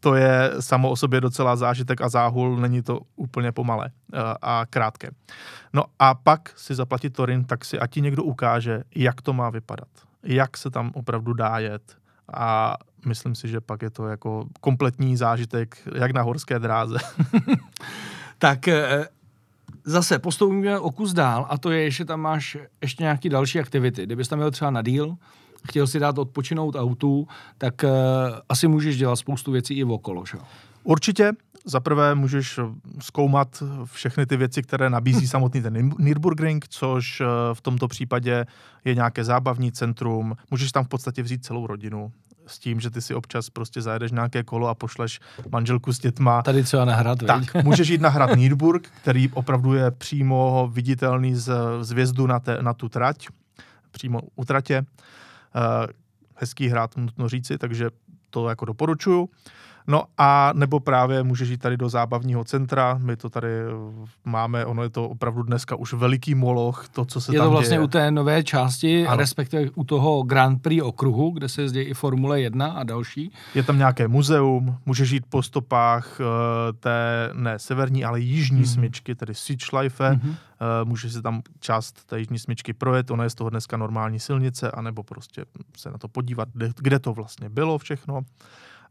[0.00, 4.66] to je samo o sobě docela zážitek a záhul, není to úplně pomalé eh, a
[4.70, 5.10] krátké.
[5.72, 9.50] No a pak si zaplatit Torin, tak si a ti někdo ukáže, jak to má
[9.50, 9.88] vypadat.
[10.22, 11.96] Jak se tam opravdu dá jet.
[12.32, 12.76] A
[13.06, 16.98] myslím si, že pak je to jako kompletní zážitek, jak na horské dráze.
[18.38, 19.08] tak eh,
[19.84, 24.02] zase postoupíme o kus dál a to je, že tam máš ještě nějaký další aktivity.
[24.02, 25.16] Kdybys tam měl třeba na díl,
[25.68, 27.90] chtěl si dát odpočinout autu, tak uh,
[28.48, 30.38] asi můžeš dělat spoustu věcí i okolo, že?
[30.84, 31.32] Určitě.
[31.68, 32.60] Za prvé můžeš
[33.00, 38.46] zkoumat všechny ty věci, které nabízí samotný ten Nürburgring, což eh, v tomto případě
[38.84, 40.36] je nějaké zábavní centrum.
[40.50, 42.12] Můžeš tam v podstatě vzít celou rodinu
[42.46, 45.20] s tím, že ty si občas prostě zajedeš nějaké kolo a pošleš
[45.52, 46.42] manželku s dětma.
[46.42, 51.34] Tady třeba na hrad, Tak, můžeš jít na hrad Nürburg, který opravdu je přímo viditelný
[51.34, 53.26] z, z vězdu na, te, na tu trať,
[53.90, 54.84] přímo u tratě.
[55.56, 55.86] Uh,
[56.34, 57.90] hezký hrad, nutno říci, takže
[58.30, 59.28] to jako doporučuju.
[59.86, 63.48] No a nebo právě můžeš jít tady do zábavního centra, my to tady
[64.24, 67.50] máme, ono je to opravdu dneska už veliký moloch, to, co se je tam to
[67.50, 67.84] vlastně děje.
[67.84, 69.16] u té nové části, ano.
[69.16, 73.32] respektive u toho Grand Prix okruhu, kde se jezdí i Formule 1 a další.
[73.54, 76.26] Je tam nějaké muzeum, můžeš jít po stopách uh,
[76.80, 78.74] té, ne severní, ale jižní mm-hmm.
[78.74, 80.28] smyčky, tedy Sichtschleife, mm-hmm.
[80.28, 84.20] uh, můžeš si tam část té jižní smyčky projet, ona je z toho dneska normální
[84.20, 85.44] silnice, anebo prostě
[85.76, 88.20] se na to podívat, kde, kde to vlastně bylo všechno.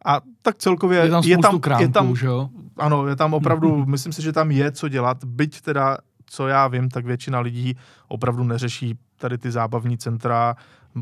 [0.06, 2.50] A tak celkově je tam, je tam, krámků, je tam že jo?
[2.78, 6.68] Ano, je tam opravdu, myslím si, že tam je co dělat, byť teda, co já
[6.68, 10.56] vím, tak většina lidí opravdu neřeší tady ty zábavní centra,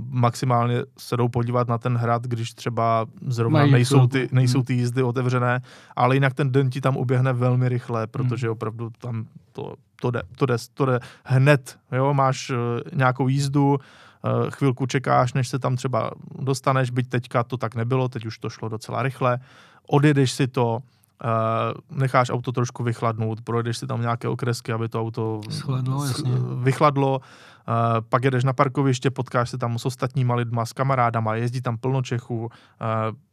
[0.09, 4.65] maximálně se jdou podívat na ten hrad, když třeba zrovna Mají nejsou ty, nejsou hmm.
[4.65, 5.61] ty jízdy otevřené,
[5.95, 8.51] ale jinak ten den ti tam uběhne velmi rychle, protože hmm.
[8.51, 12.57] opravdu tam to, to, jde, to, jde, to jde hned, jo, máš uh,
[12.93, 14.12] nějakou jízdu, Eh,
[14.49, 18.49] chvilku čekáš, než se tam třeba dostaneš, byť teďka to tak nebylo, teď už to
[18.49, 19.39] šlo docela rychle,
[19.87, 20.79] odjedeš si to,
[21.23, 26.31] Uh, necháš auto trošku vychladnout, projdeš si tam nějaké okresky, aby to auto Schladlo, jasně.
[26.63, 27.73] vychladlo, uh,
[28.09, 32.01] pak jedeš na parkoviště, potkáš se tam s ostatníma lidma, s kamarádama, jezdí tam plno
[32.01, 32.49] Čechů,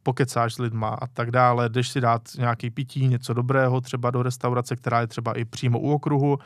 [0.03, 4.23] pokecáš s lidma a tak dále, jdeš si dát nějaký pití, něco dobrého, třeba do
[4.23, 6.39] restaurace, která je třeba i přímo u okruhu,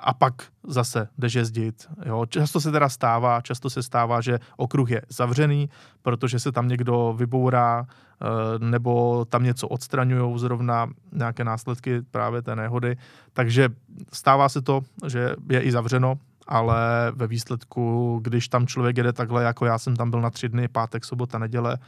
[0.00, 0.34] a pak
[0.66, 1.88] zase jdeš jezdit.
[2.06, 2.26] Jo.
[2.26, 5.68] Často se teda stává, často se stává, že okruh je zavřený,
[6.02, 8.26] protože se tam někdo vybourá eh,
[8.58, 12.96] nebo tam něco odstraňují zrovna nějaké následky právě té nehody.
[13.32, 13.68] Takže
[14.12, 16.14] stává se to, že je i zavřeno,
[16.46, 20.48] ale ve výsledku, když tam člověk jede takhle, jako já jsem tam byl na tři
[20.48, 21.78] dny, pátek, sobota, neděle,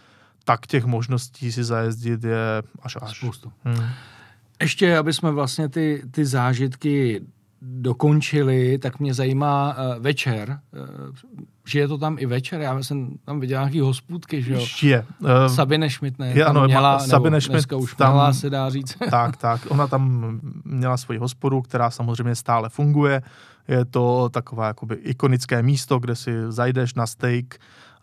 [0.44, 3.18] tak těch možností si zajezdit je až až.
[3.18, 3.52] Spoustu.
[3.64, 3.86] Hmm.
[4.60, 7.20] Ještě, aby jsme vlastně ty, ty zážitky
[7.62, 10.60] dokončili, tak mě zajímá uh, večer.
[10.72, 11.14] Uh,
[11.66, 12.60] že je to tam i večer?
[12.60, 14.66] Já jsem tam viděl nějaký hospůdky, že jo?
[14.82, 15.06] Je.
[15.18, 18.96] Uh, Sabine Schmidt ne, je, ano, měla, Sabine Schmidt už tam, měla, se dá říct.
[19.10, 19.60] tak, tak.
[19.68, 23.22] Ona tam měla svoji hospodu, která samozřejmě stále funguje.
[23.68, 27.44] Je to takové jakoby ikonické místo, kde si zajdeš na steak,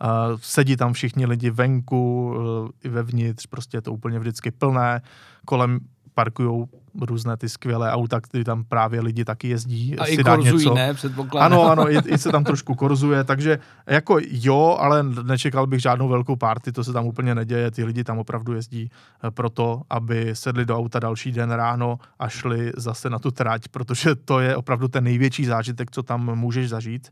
[0.04, 0.10] uh,
[0.42, 5.02] sedí tam všichni lidi venku uh, i vevnitř, prostě je to úplně vždycky plné.
[5.46, 5.80] Kolem
[6.18, 6.66] parkují
[7.02, 10.00] různé ty skvělé auta, které tam právě lidi taky jezdí.
[10.00, 10.74] A si i korzují, něco.
[10.74, 10.94] ne?
[10.94, 11.54] Předpokládám.
[11.54, 16.08] Ano, ano, i, i se tam trošku korzuje, takže jako jo, ale nečekal bych žádnou
[16.08, 20.30] velkou party, to se tam úplně neděje, ty lidi tam opravdu jezdí eh, proto, aby
[20.34, 24.56] sedli do auta další den ráno a šli zase na tu trať, protože to je
[24.56, 27.10] opravdu ten největší zážitek, co tam můžeš zažít.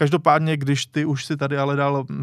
[0.00, 2.16] Každopádně, když ty už si tady ale dal uh,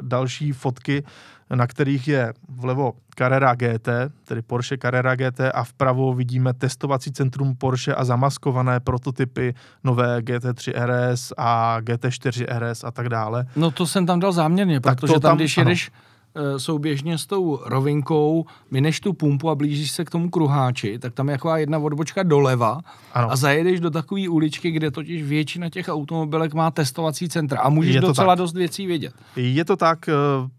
[0.00, 1.04] další fotky,
[1.50, 3.88] na kterých je vlevo Carrera GT,
[4.24, 10.72] tedy Porsche Carrera GT a vpravo vidíme testovací centrum Porsche a zamaskované prototypy nové GT3
[10.86, 13.46] RS a GT4 RS a tak dále.
[13.56, 16.09] No to jsem tam dal záměrně, tak protože tam, tam, když jedeš ano
[16.56, 21.28] souběžně s tou rovinkou, mineš tu pumpu a blížíš se k tomu kruháči, tak tam
[21.28, 22.80] je taková jedna odbočka doleva
[23.12, 23.30] ano.
[23.30, 27.96] a zajedeš do takové uličky, kde totiž většina těch automobilek má testovací centra a můžeš
[27.96, 28.38] docela tak.
[28.38, 29.14] dost věcí vidět.
[29.36, 30.12] Je to tak, eh,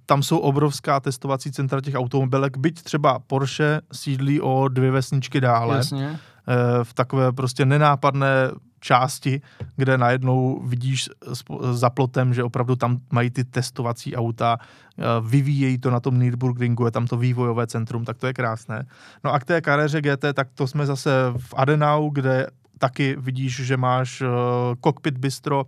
[0.05, 5.77] tam jsou obrovská testovací centra těch automobilek, byť třeba Porsche sídlí o dvě vesničky dále.
[5.77, 6.19] Jasně.
[6.47, 9.41] Eh, v takové prostě nenápadné části,
[9.75, 11.09] kde najednou vidíš
[11.71, 16.85] za plotem, že opravdu tam mají ty testovací auta, eh, vyvíjejí to na tom Nürburgringu,
[16.85, 18.85] je tam to vývojové centrum, tak to je krásné.
[19.23, 23.55] No a k té karéře GT, tak to jsme zase v Adenau, kde taky vidíš,
[23.55, 24.27] že máš uh,
[24.83, 25.65] cockpit bistro,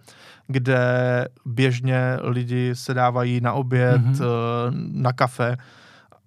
[0.48, 0.82] kde
[1.46, 4.26] běžně lidi se dávají na oběd, mm-hmm.
[4.26, 5.58] uh, na kafe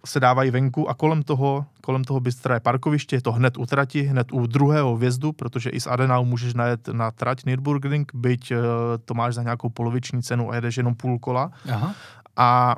[0.04, 3.66] se dávají venku a kolem toho, kolem toho bystra je parkoviště, je to hned u
[3.66, 8.50] trati, hned u druhého vjezdu, protože i z Adenau můžeš najet na trať Nürburgring, byť
[8.50, 8.58] uh,
[9.04, 11.50] to máš za nějakou poloviční cenu a jedeš jenom půl kola.
[11.72, 11.94] Aha.
[12.36, 12.76] A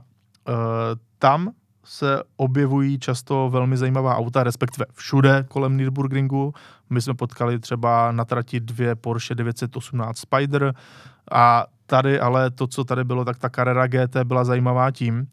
[0.49, 0.55] uh,
[1.19, 1.51] tam
[1.85, 6.55] se objevují často velmi zajímavá auta, respektive všude kolem Nürburgringu.
[6.91, 10.75] My jsme potkali třeba na trati dvě Porsche 918 Spider
[11.33, 15.27] a tady ale to, co tady bylo, tak ta Carrera GT byla zajímavá tím,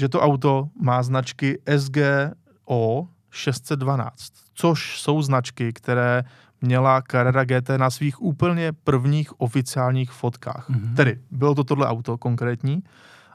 [0.00, 6.24] že to auto má značky SGO 612, což jsou značky, které
[6.60, 10.70] měla Carrera GT na svých úplně prvních oficiálních fotkách.
[10.70, 10.94] Mm-hmm.
[10.94, 12.82] Tedy bylo to tohle auto konkrétní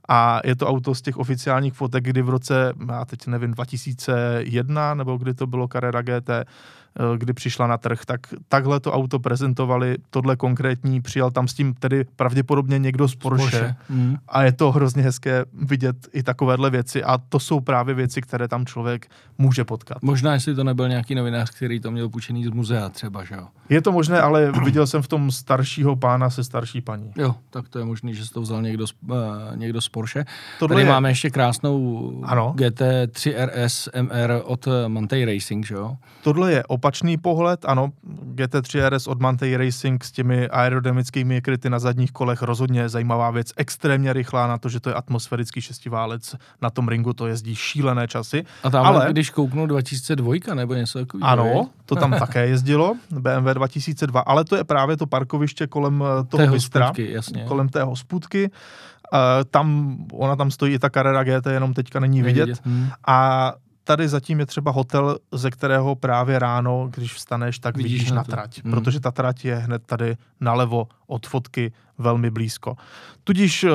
[0.10, 4.93] a je to auto z těch oficiálních fotek, kdy v roce, já teď nevím, 2001
[4.93, 6.30] nebo kdy to bylo Carrera GT,
[7.17, 11.73] kdy přišla na trh, tak takhle to auto prezentovali, tohle konkrétní, přijal tam s tím
[11.73, 13.75] tedy pravděpodobně někdo z Porsche, Porsche.
[13.89, 14.17] Mm.
[14.27, 18.47] a je to hrozně hezké vidět i takovéhle věci a to jsou právě věci, které
[18.47, 19.97] tam člověk může potkat.
[20.01, 23.47] Možná, jestli to nebyl nějaký novinář, který to měl půjčený z muzea třeba, že jo?
[23.69, 27.12] Je to možné, ale viděl jsem v tom staršího pána se starší paní.
[27.17, 29.17] Jo, tak to je možné, že to vzal někdo z, uh,
[29.55, 30.25] někdo z Porsche.
[30.60, 30.91] Tohle Tady je...
[30.91, 32.53] máme ještě krásnou ano.
[32.58, 35.97] GT3 RS MR od Mantei Racing, že jo?
[36.23, 37.89] Tohle je op opačný pohled, ano,
[38.36, 43.54] GT3 RS od Mantei Racing s těmi aerodynamickými kryty na zadních kolech rozhodně zajímavá věc,
[43.58, 48.08] extrémně rychlá na to, že to je atmosférický šestiválec, na tom ringu to jezdí šílené
[48.08, 48.45] časy.
[48.63, 51.30] A tam, ale, když kouknu 2002 nebo něco takového.
[51.30, 56.24] Ano, to tam také jezdilo, BMW 2002, ale to je právě to parkoviště kolem eh,
[56.24, 57.45] toho té Bystra, jasně.
[57.48, 58.52] kolem té hospůdky.
[59.13, 59.19] Uh,
[59.52, 62.45] tam, ona tam stojí i ta Carrera GT, jenom teďka není vidět.
[62.45, 62.65] vidět.
[62.65, 62.89] Hmm.
[63.08, 63.54] A
[63.86, 68.15] tady zatím je třeba hotel, ze kterého právě ráno, když vstaneš, tak vidíš, vidíš na,
[68.15, 68.74] na trať, hmm.
[68.74, 72.76] protože ta trať je hned tady nalevo od fotky velmi blízko.
[73.24, 73.69] Tudíž eh,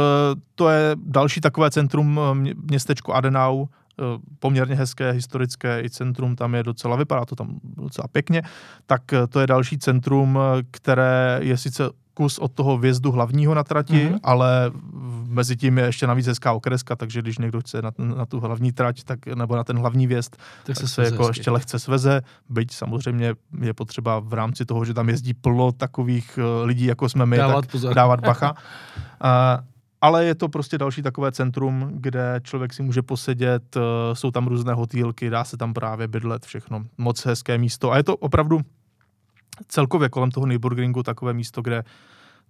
[0.55, 4.03] to je další takové centrum eh, městečko Adenau, eh,
[4.39, 8.43] poměrně hezké historické i centrum, tam je docela, vypadá to tam docela pěkně,
[8.87, 10.39] tak to je další centrum,
[10.71, 14.21] které je sice kus od toho vjezdu hlavního na trati, mm-hmm.
[14.23, 14.71] ale
[15.27, 18.73] mezi tím je ještě navíc hezká okreska, takže když někdo chce na, na tu hlavní
[18.73, 22.21] trať tak, nebo na ten hlavní vjezd, tak, tak se, se jako ještě lehce sveze,
[22.49, 27.09] byť samozřejmě je potřeba v rámci toho, že tam jezdí plno takových uh, lidí, jako
[27.09, 27.95] jsme my, dávat tak pozor.
[27.95, 28.53] dávat bacha.
[28.53, 28.59] uh,
[30.01, 34.47] ale je to prostě další takové centrum, kde člověk si může posedět, uh, jsou tam
[34.47, 36.85] různé hotýlky, dá se tam právě bydlet, všechno.
[36.99, 37.93] Moc hezké místo.
[37.93, 38.61] A je to opravdu
[39.69, 41.85] celkově kolem toho Nürburgringu takové místo, kde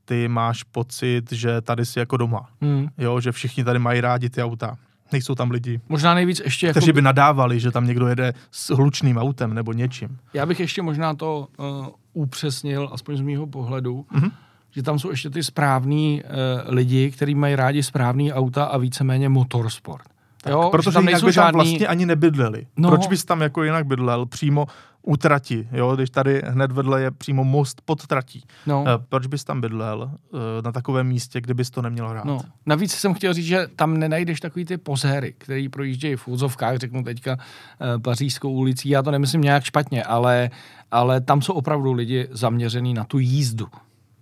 [0.05, 2.49] ty máš pocit, že tady jsi jako doma.
[2.61, 2.89] Hmm.
[2.99, 4.77] Jo, že všichni tady mají rádi ty auta.
[5.13, 5.81] Nejsou tam lidi.
[5.89, 6.79] Možná nejvíc ještě jako...
[6.79, 10.19] Kteří by nadávali, že tam někdo jede s hlučným autem nebo něčím.
[10.35, 14.31] Já bych ještě možná to uh, upřesnil, aspoň z mýho pohledu, mm-hmm.
[14.71, 19.29] že tam jsou ještě ty správní uh, lidi, kteří mají rádi správný auta a víceméně
[19.29, 20.05] motorsport.
[20.43, 21.51] Tak, jo, protože tam jinak by žádný...
[21.51, 22.67] tam vlastně ani nebydleli.
[22.77, 22.89] No.
[22.89, 24.67] Proč bys tam jako jinak bydlel přímo
[25.03, 28.45] u trati, jo, když tady hned vedle je přímo most pod tratí.
[28.67, 28.85] No.
[28.89, 32.25] E, proč bys tam bydlel e, na takovém místě, kde bys to neměl rád?
[32.25, 32.41] No.
[32.67, 37.05] Navíc jsem chtěl říct, že tam nenajdeš takový ty pozéry, který projíždějí v úzovkách, řeknu
[37.05, 38.89] teďka e, pařížskou ulicí.
[38.89, 40.51] Já to nemyslím nějak špatně, ale,
[40.91, 43.67] ale tam jsou opravdu lidi zaměřený na tu jízdu.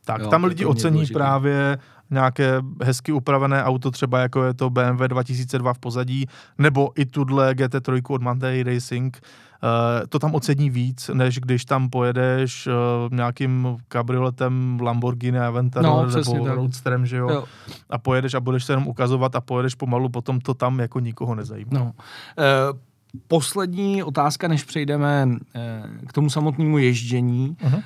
[0.05, 1.15] Tak, jo, tam lidi ocení důležitý.
[1.15, 1.79] právě
[2.11, 6.27] nějaké hezky upravené auto, třeba jako je to BMW 2002 v pozadí,
[6.59, 9.21] nebo i tudle GT3 od Mantei Racing,
[9.63, 12.73] Uh, to tam ocení víc, než když tam pojedeš uh,
[13.15, 17.31] nějakým kabrioletem Lamborghini Aventador no, nebo Roadsterem, že jo?
[17.31, 17.45] jo?
[17.91, 21.35] A pojedeš a budeš se jenom ukazovat a pojedeš pomalu, potom to tam jako nikoho
[21.35, 21.71] nezajímá.
[21.73, 21.85] No.
[21.85, 22.79] Uh,
[23.29, 25.29] poslední otázka, než přejdeme
[26.07, 27.57] k tomu samotnému ježdění.
[27.65, 27.83] Uh-huh.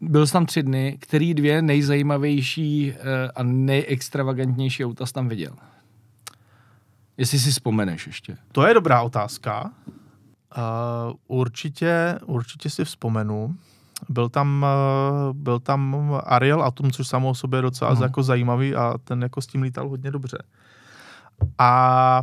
[0.00, 0.98] Byl jsi tam tři dny.
[1.00, 2.96] Který dvě nejzajímavější uh,
[3.36, 5.52] a nejextravagantnější auta jsi tam viděl?
[7.16, 8.36] Jestli si vzpomeneš ještě.
[8.52, 9.70] To je dobrá otázka.
[10.56, 13.56] Uh, určitě, určitě si vzpomenu.
[14.08, 14.66] Byl tam,
[15.28, 18.02] uh, byl tam Ariel Atom, což samo o sobě je docela uh-huh.
[18.02, 20.38] jako zajímavý a ten jako s tím lítal hodně dobře.
[21.58, 22.22] A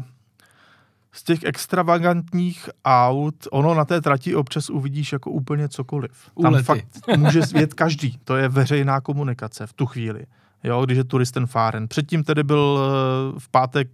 [1.14, 6.12] z těch extravagantních aut, ono na té trati občas uvidíš jako úplně cokoliv.
[6.42, 6.66] Tam Ulety.
[6.66, 6.86] fakt
[7.18, 8.18] může jet každý.
[8.24, 10.26] To je veřejná komunikace v tu chvíli.
[10.64, 11.88] Jo, když je turisten fáren.
[11.88, 13.88] Předtím tedy byl eh, v pátek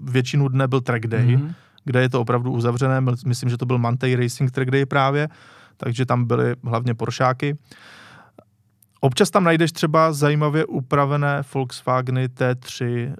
[0.00, 3.00] většinu dne byl track day, mm-hmm kde je to opravdu uzavřené.
[3.26, 5.28] Myslím, že to byl Mantei Racing Track Day právě,
[5.76, 7.56] takže tam byly hlavně Poršáky.
[9.04, 13.14] Občas tam najdeš třeba zajímavě upravené Volkswageny T3, eh,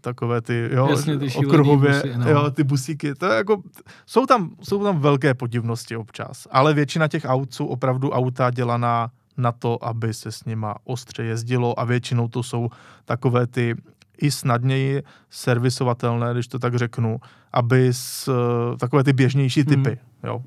[0.00, 2.30] takové ty, jo, Jasně, ty okruhově, busy, no.
[2.30, 3.14] jo, ty busíky.
[3.14, 3.62] To je jako,
[4.06, 9.10] jsou, tam, jsou tam velké podivnosti občas, ale většina těch aut jsou opravdu auta dělaná
[9.36, 12.68] na to, aby se s nima ostře jezdilo a většinou to jsou
[13.04, 13.74] takové ty
[14.18, 17.18] i snadněji servisovatelné, když to tak řeknu,
[17.52, 19.90] aby s eh, takové ty běžnější typy.
[19.90, 19.98] Hmm.
[20.24, 20.42] Jo.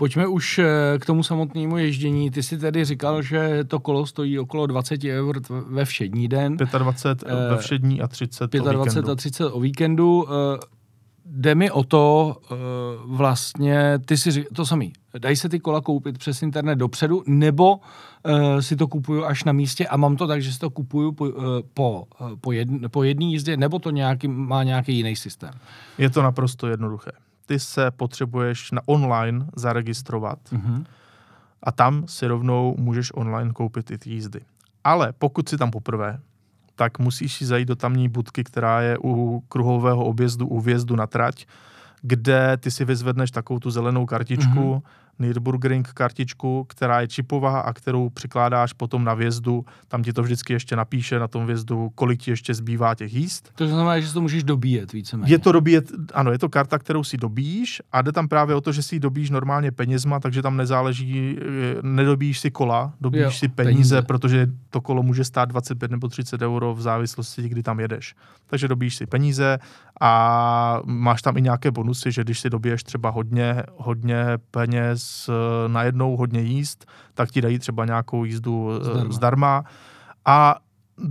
[0.00, 2.30] Pojďme už eh, k tomu samotnému ježdění.
[2.30, 6.56] Ty si tedy říkal, že to kolo stojí okolo 20 eur ve všední den.
[6.78, 9.10] 25 ve všední a 30 25 o víkendu.
[9.12, 10.26] a 30 o víkendu
[11.30, 16.18] jde mi o to, uh, vlastně, ty si to samý, dají se ty kola koupit
[16.18, 20.42] přes internet dopředu, nebo uh, si to kupuju až na místě a mám to tak,
[20.42, 21.32] že si to kupuju po, uh,
[21.74, 22.06] po,
[22.40, 25.50] po, jedn, po jedné jízdě, nebo to nějaký, má nějaký jiný systém?
[25.98, 27.10] Je to naprosto jednoduché.
[27.50, 30.84] Ty se potřebuješ na online zaregistrovat uh-huh.
[31.62, 34.40] a tam si rovnou můžeš online koupit i ty jízdy.
[34.84, 36.20] Ale pokud si tam poprvé,
[36.74, 41.06] tak musíš si zajít do tamní budky, která je u kruhového objezdu, u vjezdu na
[41.06, 41.46] trať,
[42.02, 44.82] kde ty si vyzvedneš takovou tu zelenou kartičku, mm-hmm.
[45.20, 49.64] Nürburgring kartičku, která je čipová a kterou přikládáš potom na vjezdu.
[49.88, 53.52] Tam ti to vždycky ještě napíše na tom vjezdu, kolik ti ještě zbývá těch jíst.
[53.54, 55.32] To znamená, že si to můžeš dobíjet víceméně.
[55.32, 58.60] Je to dobíjet, ano, je to karta, kterou si dobíš a jde tam právě o
[58.60, 61.38] to, že si ji dobíš normálně penězma, takže tam nezáleží,
[61.82, 66.08] nedobíš si kola, dobíš jo, si peníze, peníze, protože to kolo může stát 25 nebo
[66.08, 68.14] 30 euro v závislosti, kdy tam jedeš.
[68.46, 69.58] Takže dobíš si peníze
[70.00, 75.68] a máš tam i nějaké bonusy, že když si dobiješ třeba hodně, hodně peněz eh,
[75.68, 79.12] najednou, hodně jíst, tak ti dají třeba nějakou jízdu eh, zdarma.
[79.12, 79.64] zdarma.
[80.24, 80.56] A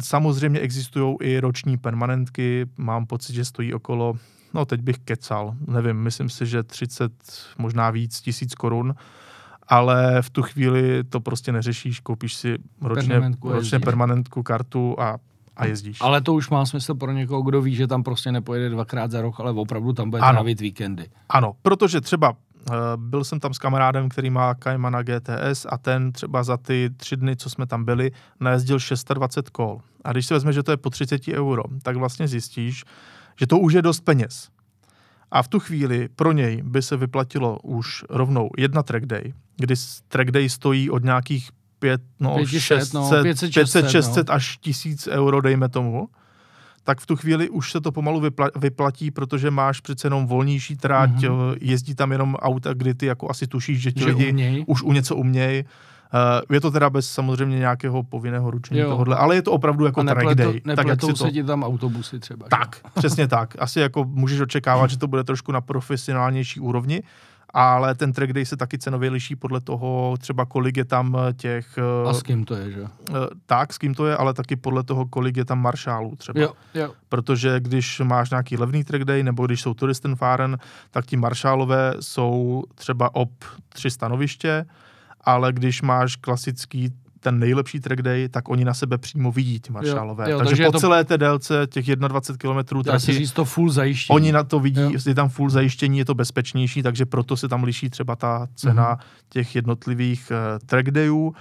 [0.02, 4.14] samozřejmě existují i roční permanentky, mám pocit, že stojí okolo,
[4.54, 7.12] no teď bych kecal, nevím, myslím si, že 30,
[7.58, 8.96] možná víc tisíc korun,
[9.68, 15.18] ale v tu chvíli to prostě neřešíš, koupíš si ročně, permanentku, ročně permanentku, kartu a
[15.60, 15.98] a jezdíš.
[16.02, 19.22] Ale to už má smysl pro někoho, kdo ví, že tam prostě nepojede dvakrát za
[19.22, 20.34] rok, ale opravdu tam bude ano.
[20.34, 21.10] trávit víkendy.
[21.30, 22.36] Ano, protože třeba uh,
[22.96, 27.18] byl jsem tam s kamarádem, který má Caymana GTS a ten třeba za ty tři
[27.18, 29.82] dny, co jsme tam byli, najezdil 620 kol.
[30.04, 32.84] A když si vezme, že to je po 30 euro, tak vlastně zjistíš,
[33.40, 34.50] že to už je dost peněz.
[35.32, 39.76] A v tu chvíli pro něj by se vyplatilo už rovnou jedna track day, kdy
[40.08, 44.34] track day stojí od nějakých 5, no, 500, 600, no, 500, 500 600 no.
[44.34, 46.10] až 1000 euro, dejme tomu,
[46.84, 48.22] tak v tu chvíli už se to pomalu
[48.56, 51.58] vyplatí, protože máš přece jenom volnější tráť, mm-hmm.
[51.62, 54.64] jezdí tam jenom auta, kdy ty jako asi tušíš, že ti lidi uměj.
[54.68, 55.64] už u něco umějí.
[56.14, 58.90] Uh, je to teda bez samozřejmě nějakého povinného ručení jo.
[58.90, 60.62] tohohle, ale je to opravdu jako track day.
[60.76, 61.16] tak jak si to...
[61.16, 62.48] se ti tam autobusy třeba.
[62.50, 62.92] Tak, že?
[62.96, 63.56] přesně tak.
[63.60, 67.04] Asi jako můžeš očekávat, že to bude trošku na profesionálnější úrovni,
[67.54, 71.80] ale ten track day se taky cenově liší podle toho třeba kolik je tam těch...
[72.10, 72.84] A s kým to je, že?
[72.84, 73.14] Eh,
[73.46, 76.42] tak, s kým to je, ale taky podle toho, kolik je tam maršálů třeba.
[76.42, 76.94] Jo, jo.
[77.10, 80.58] Protože když máš nějaký levný track day, nebo když jsou turistenfáren,
[80.92, 83.32] tak ti maršálové jsou třeba ob
[83.70, 84.66] tři stanoviště,
[85.22, 89.72] ale když máš klasický ten nejlepší track day, tak oni na sebe přímo vidí, ty
[89.72, 90.24] maršálové.
[90.24, 90.80] Jo, jo, takže, takže po to...
[90.80, 94.16] celé té délce těch 21 km se říct to full zajištění.
[94.16, 95.00] Oni na to vidí, jo.
[95.08, 98.96] je tam full zajištění, je to bezpečnější, takže proto se tam liší třeba ta cena
[98.96, 99.24] mm-hmm.
[99.30, 101.36] těch jednotlivých uh, track dayů.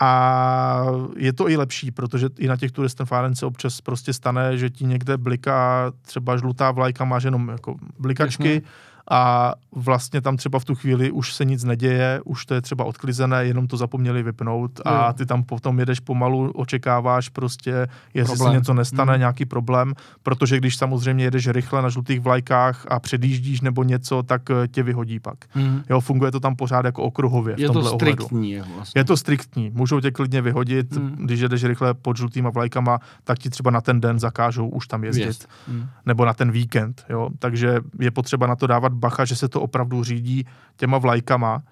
[0.00, 4.70] A je to i lepší, protože i na těch turistenfáren se občas prostě stane, že
[4.70, 8.62] ti někde bliká třeba žlutá vlajka, máš jenom jako blikačky, Jasně
[9.10, 12.84] a vlastně tam třeba v tu chvíli už se nic neděje, už to je třeba
[12.84, 18.52] odklizené, jenom to zapomněli vypnout a ty tam potom jedeš pomalu, očekáváš prostě, jestli problém.
[18.52, 19.18] se něco nestane, mm.
[19.18, 24.50] nějaký problém, protože když samozřejmě jedeš rychle na žlutých vlajkách a předjíždíš nebo něco, tak
[24.50, 25.38] eh, tě vyhodí pak.
[25.54, 25.82] Mm.
[25.90, 28.68] Jo, funguje to tam pořád jako okruhově je v tomhle to striktní, ohledu.
[28.68, 29.00] Je, vlastně.
[29.00, 31.16] je to striktní, můžou tě klidně vyhodit, mm.
[31.18, 35.04] když jedeš rychle pod žlutýma vlajkama, tak ti třeba na ten den zakážou už tam
[35.04, 35.24] jezdit.
[35.24, 35.46] Yes.
[35.68, 35.86] Mm.
[36.06, 39.60] Nebo na ten víkend, jo, takže je potřeba na to dávat bacha, že se to
[39.60, 41.62] opravdu řídí těma vlajkama,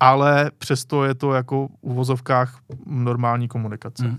[0.00, 4.06] ale přesto je to jako v uvozovkách normální komunikace.
[4.06, 4.18] Hmm.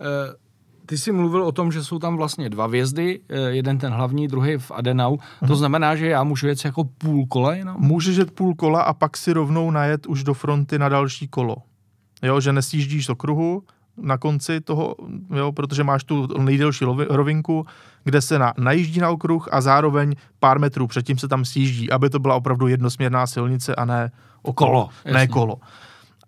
[0.00, 0.48] E,
[0.88, 4.28] ty jsi mluvil o tom, že jsou tam vlastně dva vjezdy, eh, jeden ten hlavní,
[4.28, 5.10] druhý v Adenau.
[5.10, 5.18] Hmm.
[5.40, 5.56] To mhm.
[5.56, 7.76] znamená, že já můžu jet jako půl kola jenom?
[7.78, 11.56] Můžeš jet půl kola a pak si rovnou najet už do fronty na další kolo.
[12.22, 13.62] Jo, že nesjíždíš z okruhu,
[14.00, 14.94] na konci toho,
[15.34, 17.66] jo, protože máš tu nejdelší rovinku,
[18.04, 22.10] kde se na, najíždí na okruh a zároveň pár metrů předtím se tam sjíždí, aby
[22.10, 24.10] to byla opravdu jednosměrná silnice a ne
[24.42, 25.56] okolo, kolo, ne kolo.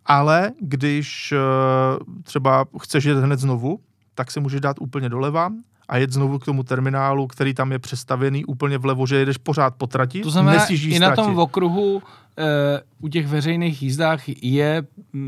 [0.06, 3.80] Ale když uh, třeba chceš jet hned znovu,
[4.14, 5.50] tak se můžeš dát úplně doleva
[5.90, 9.74] a jet znovu k tomu terminálu, který tam je přestavený úplně vlevo, že jedeš pořád
[9.74, 10.20] po trati.
[10.20, 12.02] To znamená, i na tom okruhu
[12.38, 14.82] e, u těch veřejných jízdách je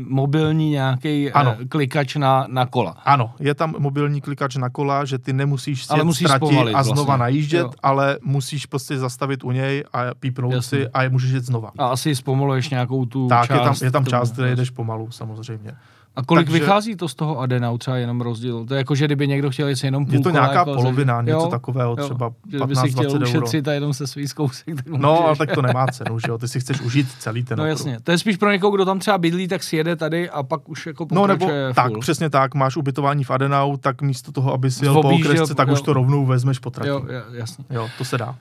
[0.07, 1.33] mobilní nějaký e,
[1.69, 2.91] klikač na, na kola.
[3.05, 7.03] Ano, je tam mobilní klikač na kola, že ty nemusíš si musíš trati a znova
[7.03, 7.17] vlastně.
[7.17, 7.71] najíždět, jo.
[7.83, 10.79] ale musíš prostě zastavit u něj a pípnout Jasně.
[10.79, 11.71] si a můžeš jet znova.
[11.77, 13.47] A asi zpomaluješ nějakou tu tak, část.
[13.47, 15.75] Tak, je tam, je tam část, kde jedeš pomalu, samozřejmě
[16.15, 18.65] A kolik Takže- vychází to z toho Adenau, třeba jenom rozdíl?
[18.65, 21.21] To je jako, že kdyby někdo chtěl jít jenom půl Je to nějaká jako, polovina,
[21.21, 22.03] že- něco jo, takového, jo.
[22.05, 23.27] třeba Že Kdyby si chtěl 15-20 euro.
[23.29, 25.25] ušetřit a jenom se svý zkousek, tak No, můžeš.
[25.25, 26.37] ale tak to nemá cenu, že jo?
[26.37, 27.69] Ty si chceš užít celý ten No okruh.
[27.69, 30.43] jasně, to je spíš pro někoho, kdo tam třeba bydlí, tak si jede tady a
[30.43, 31.99] pak už jako No nebo pokračuje tak, full.
[31.99, 35.67] přesně tak, máš ubytování v Adenau, tak místo toho, aby si jel po okresce, tak
[35.67, 35.73] jo.
[35.73, 36.89] už to rovnou vezmeš po trati.
[36.89, 37.65] Jo, ja- jasně.
[37.69, 38.35] jo, to se dá.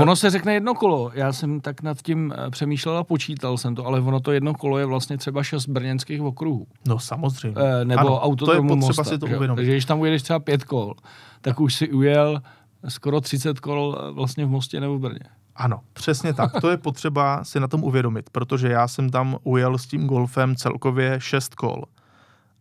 [0.00, 1.10] Ono se řekne jedno kolo.
[1.14, 4.54] Já jsem tak nad tím eh, přemýšlel a počítal jsem to, ale ono to jedno
[4.54, 6.66] kolo je vlastně třeba šest brněnských okruhů.
[6.88, 7.60] No samozřejmě.
[7.60, 9.56] Eh, nebo Ano, auto to je potřeba si to uvědomit.
[9.56, 10.94] Takže když tam ujedeš třeba pět kol,
[11.40, 12.42] tak už si ujel
[12.88, 15.20] skoro 30 kol eh, vlastně v Mostě nebo v Brně.
[15.56, 16.60] Ano, přesně tak.
[16.60, 20.56] To je potřeba si na tom uvědomit, protože já jsem tam ujel s tím golfem
[20.56, 21.84] celkově šest kol.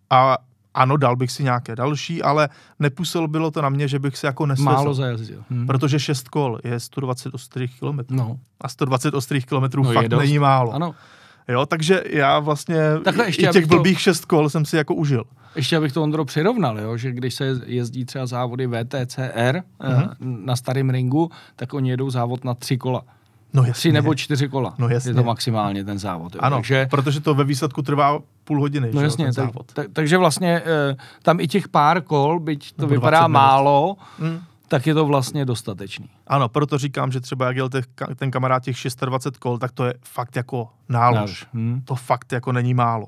[0.10, 0.38] A
[0.74, 2.50] ano, dal bych si nějaké další, ale
[2.80, 4.72] nepůsobilo to na mě, že bych se jako neslezl.
[4.72, 5.44] Málo zajazdil.
[5.50, 5.68] Hm.
[5.68, 8.16] Protože šest kol je 120 ostrých kilometrů.
[8.16, 10.20] No, A 120 ostrých kilometrů No, fakt dost.
[10.20, 10.72] není málo.
[10.74, 10.96] ano.
[11.48, 14.76] Jo, takže já vlastně Takhle ještě, i těch abych to- blbých šest kol jsem si
[14.78, 15.24] jako užil.
[15.56, 19.94] Ještě abych to Ondro přirovnal, jo, že když se jezdí třeba závody VTCR Mhm.
[20.02, 20.46] mm-hmm.
[20.46, 23.02] na starém ringu, tak oni jedou závod na tři kola.
[23.54, 23.74] No jasně.
[23.74, 24.74] Tři nebo čtyři kola.
[24.78, 25.12] No jasně.
[25.12, 26.36] Je to maximálně ten závod.
[26.36, 26.42] Jo.
[26.44, 29.74] Ano, Takže, protože to ve výsledku trvá půl hodiny, no že jasně, ten tak, závod.
[29.74, 33.34] tak, takže vlastně eh, tam i těch pár kol, byť to Nebo vypadá 20 minut.
[33.34, 34.40] málo, Mm.
[34.68, 36.10] tak je to vlastně dostatečný.
[36.28, 37.86] Ano, proto říkám, že třeba jak jel těch,
[38.16, 41.16] ten kamarád těch 620 kol, tak to je fakt jako nálož.
[41.16, 41.82] Nálož, hm.
[41.86, 43.06] To fakt jako není málo.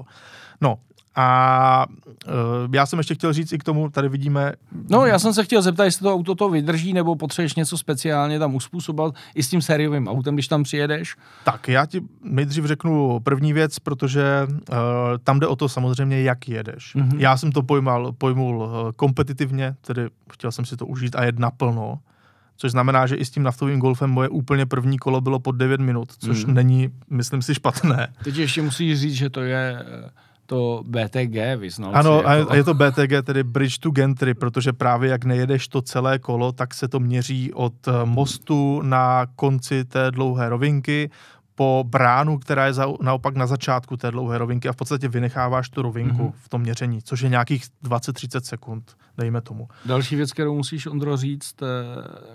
[0.62, 0.76] No
[1.16, 1.86] a
[2.26, 2.34] uh,
[2.76, 4.54] já jsem ještě chtěl říct i k tomu, tady vidíme,
[4.90, 8.40] No, já jsem se chtěl zeptat, jestli to auto to vydrží, nebo potřebuješ něco speciálně
[8.40, 11.16] tam uspůsobovat i s tím sériovým autem, když tam přijedeš.
[11.46, 14.78] tak já ti nejdřív řeknu první věc, protože uh,
[15.24, 16.96] tam jde o to samozřejmě, jak jedeš.
[16.96, 17.10] Mhm.
[17.10, 17.20] Mm-hmm.
[17.20, 21.40] Já jsem to pojmal, pojmul uh, kompetitivně, tedy chtěl jsem si to užít a jet
[21.40, 22.00] naplno,
[22.58, 25.82] což znamená, že i s tím naftovým golfem moje úplně první kolo bylo pod 9
[25.82, 26.54] minut, což mm.
[26.54, 28.14] není, myslím si, špatné.
[28.24, 30.10] Teď ještě musíš říct, že to je eh,
[30.46, 34.34] to BTG, vyznal Ano, si, a jako, a je to BTG, tedy Bridge to Gantry,
[34.34, 39.26] protože právě jak nejedeš to celé kolo, tak se to měří od eh, mostu na
[39.36, 41.10] konci té dlouhé rovinky
[41.56, 45.70] po bránu, která je za, naopak na začátku té dlouhé rovinky a v podstatě vynecháváš
[45.70, 46.28] tu rovinku Mhm.
[46.28, 46.34] mm-hmm.
[46.44, 49.68] v tom měření, což je nějakých 20-30 sekund, dejme tomu.
[49.86, 51.66] Další věc, kterou musíš, Ondro, říct, eh,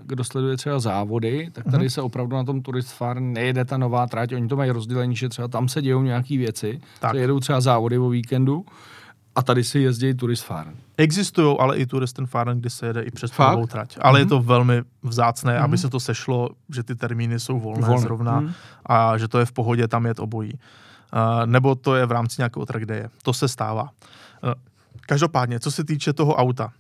[0.03, 1.91] kdo sleduje třeba závody, tak tady Mhm.
[1.91, 4.33] se opravdu na tom Tourist Farm nejede ta nová tráť.
[4.35, 7.15] Oni to mají rozdělení, že třeba tam se dějou nějaké věci, tak.
[7.15, 8.65] jedou třeba závody o víkendu
[9.39, 10.75] a tady si jezdí Tourist Farm.
[10.97, 13.99] Existují ale i tu Western Farm, kdy se jede i přes novou trať.
[14.01, 14.19] Ale mm-hmm.
[14.21, 14.29] je Mhm.
[14.29, 15.63] to velmi vzácné, mm-hmm.
[15.65, 15.79] aby Mhm.
[15.79, 18.03] se to sešlo, že ty termíny jsou volné, Volné.
[18.03, 18.53] zrovna Mhm.
[18.87, 20.53] a že to je v pohodě tam jet obojí.
[20.53, 23.11] Uh, nebo to je v rámci nějakého track daye.
[23.23, 23.83] To se stává.
[23.83, 23.89] Uh,
[25.07, 26.73] každopádně, co se týče toho auta.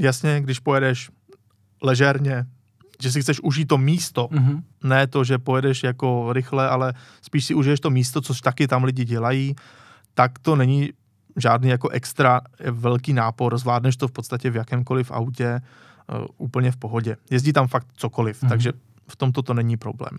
[0.00, 1.10] Jasně, když pojedeš
[1.82, 2.46] ležérně,
[3.02, 4.62] že si chceš užít to místo, Mhm.
[4.84, 8.84] ne to, že pojedeš jako rychle, ale spíš si užiješ to místo, což taky tam
[8.84, 9.56] lidi dělají,
[10.14, 10.90] tak to není
[11.38, 15.60] žádný jako extra velký nápor, zvládneš to v podstatě v jakémkoliv autě
[16.18, 17.16] uh, úplně v pohodě.
[17.30, 18.46] Jezdí tam fakt cokoliv, Mhm.
[18.46, 18.50] mm-hmm.
[18.50, 18.72] takže
[19.10, 20.18] v tomto to není problém.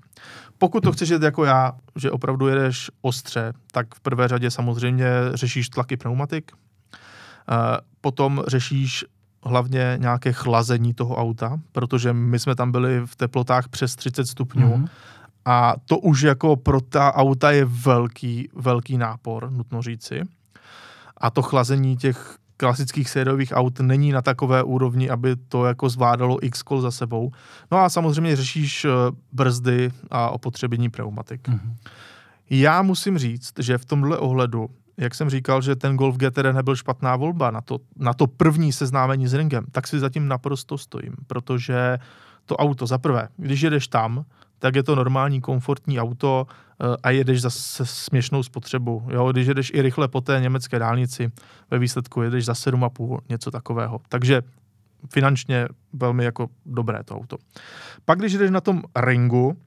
[0.57, 5.07] Pokud to chceš jet jako já, že opravdu jedeš ostře, tak v prvé řadě samozřejmě
[5.34, 7.57] řešíš tlaky pneumatik, uh,
[8.01, 9.05] potom řešíš
[9.43, 14.76] hlavně nějaké chlazení toho auta, protože my jsme tam byli v teplotách přes 30 stupňů
[14.78, 14.88] Mhm.
[15.45, 20.22] a to už jako pro ta auta je velký, velký nápor, nutno říci.
[21.20, 26.45] A to chlazení těch klasických sériových aut není na takové úrovni, aby to jako zvládalo
[26.45, 27.32] x kol za sebou.
[27.72, 28.89] No a samozřejmě řešíš eh,
[29.32, 31.47] brzdy a opotřebení pneumatik.
[31.47, 31.76] Mhm.
[32.49, 36.76] Já musím říct, že v tomhle ohledu, jak jsem říkal, že ten Golf GTR nebyl
[36.76, 41.15] špatná volba na to, na to první seznámení s ringem, tak si zatím naprosto stojím,
[41.28, 41.97] protože
[42.45, 44.26] to auto za prvé, když jedeš tam,
[44.59, 46.47] tak je to normální komfortní auto
[47.03, 49.07] a jedeš za se směšnou spotřebu.
[49.09, 49.32] Jo?
[49.32, 51.32] Když jedeš i rychle po té německé dálnici,
[51.71, 54.01] ve výsledku jedeš za 7,5, něco takového.
[54.09, 54.41] Takže
[55.13, 57.38] finančně velmi jako dobré to auto.
[58.05, 59.57] Pak, když jdeš na tom ringu,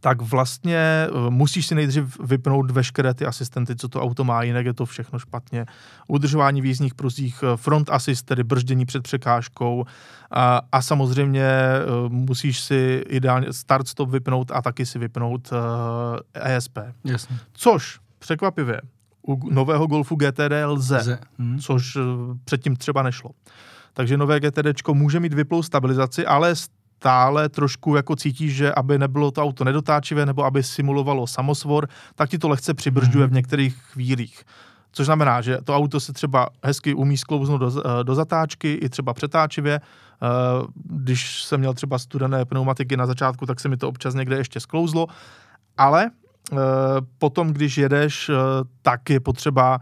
[0.00, 4.66] tak vlastně eh, musíš si nejdřív vypnout veškeré ty asistenty, co to auto má, jinak
[4.66, 5.66] je to všechno špatně.
[6.08, 9.84] Udržování v jízdních pruzích, eh, front assist, tedy brždění před překážkou
[10.30, 15.58] a, a samozřejmě eh, musíš si ideálně start stop vypnout a taky si vypnout uh,
[16.34, 16.78] ESP.
[17.04, 17.36] Jasně.
[17.52, 18.80] Což překvapivě
[19.28, 21.58] u nového Golfu GTD lze, Ze- mhm.
[21.58, 21.98] což
[22.44, 23.30] předtím třeba nešlo.
[23.92, 26.54] Takže nové GTD může mít vyplou stabilizaci, ale
[26.98, 32.30] stále trošku jako cítíš, že aby nebylo to auto nedotáčivé nebo aby simulovalo samosvor, tak
[32.30, 34.42] ti to lehce přibržďuje v některých chvílích.
[34.92, 38.88] Což znamená, že to auto se třeba hezky umí sklouznout do, eh, do zatáčky, i
[38.88, 39.74] třeba přetáčivě.
[39.78, 44.36] Eh, Když jsem měl třeba studené pneumatiky na začátku, tak se mi to občas někde
[44.36, 45.06] ještě sklouzlo.
[45.76, 46.56] Ale eh,
[47.18, 48.30] potom, když jedeš,
[48.82, 49.80] tak je potřeba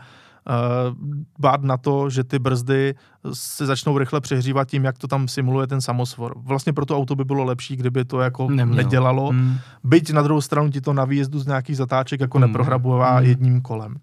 [1.38, 2.94] bát na to, že ty brzdy
[3.32, 6.34] se začnou rychle přehřívat tím, jak to tam simuluje ten samosvor.
[6.36, 8.76] Vlastně pro to auto by bylo lepší, kdyby to jako Neměl.
[8.76, 9.28] nedělalo.
[9.28, 9.56] Hmm.
[9.84, 12.46] Byť na druhou stranu ti to na výjezdu z nějakých zatáček jako hmm.
[12.46, 13.26] neprohrabová hmm.
[13.26, 13.96] jedním kolem.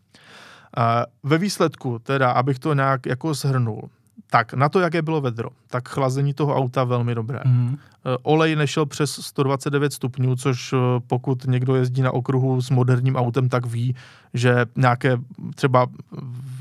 [1.23, 3.89] Ve výsledku, teda, abych to nějak jako shrnul,
[4.29, 7.39] tak na to, jaké bylo vedro, tak chlazení toho auta velmi dobré.
[7.45, 7.77] Mm.
[8.23, 13.49] Olej nešel přes 129 stupňů, což eh, pokud někdo jezdí na okruhu s moderním autem,
[13.49, 13.95] tak ví,
[14.33, 15.17] že nějaké
[15.55, 15.87] třeba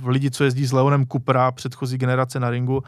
[0.06, 2.82] lidi, co jezdí s Leonem Cupra předchozí generace na ringu,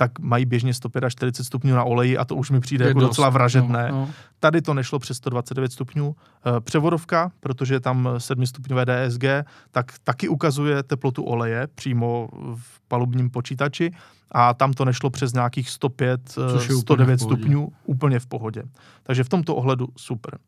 [0.00, 3.10] tak mají běžně 145 stupňů na oleji a to už mi přijde je jako dost,
[3.10, 3.88] docela vražedné.
[3.90, 4.10] No, no.
[4.40, 6.16] Tady to nešlo přes 129 stupňů.
[6.16, 9.24] Eh, převodovka, protože je tam 7 stupňové DSG,
[9.70, 13.90] tak taky ukazuje teplotu oleje přímo v palubním počítači
[14.30, 16.38] a tam to nešlo přes nějakých 105,
[16.80, 18.62] 109 eh, stupňů, úplně v pohodě.
[19.02, 20.38] Takže v tomto ohledu super.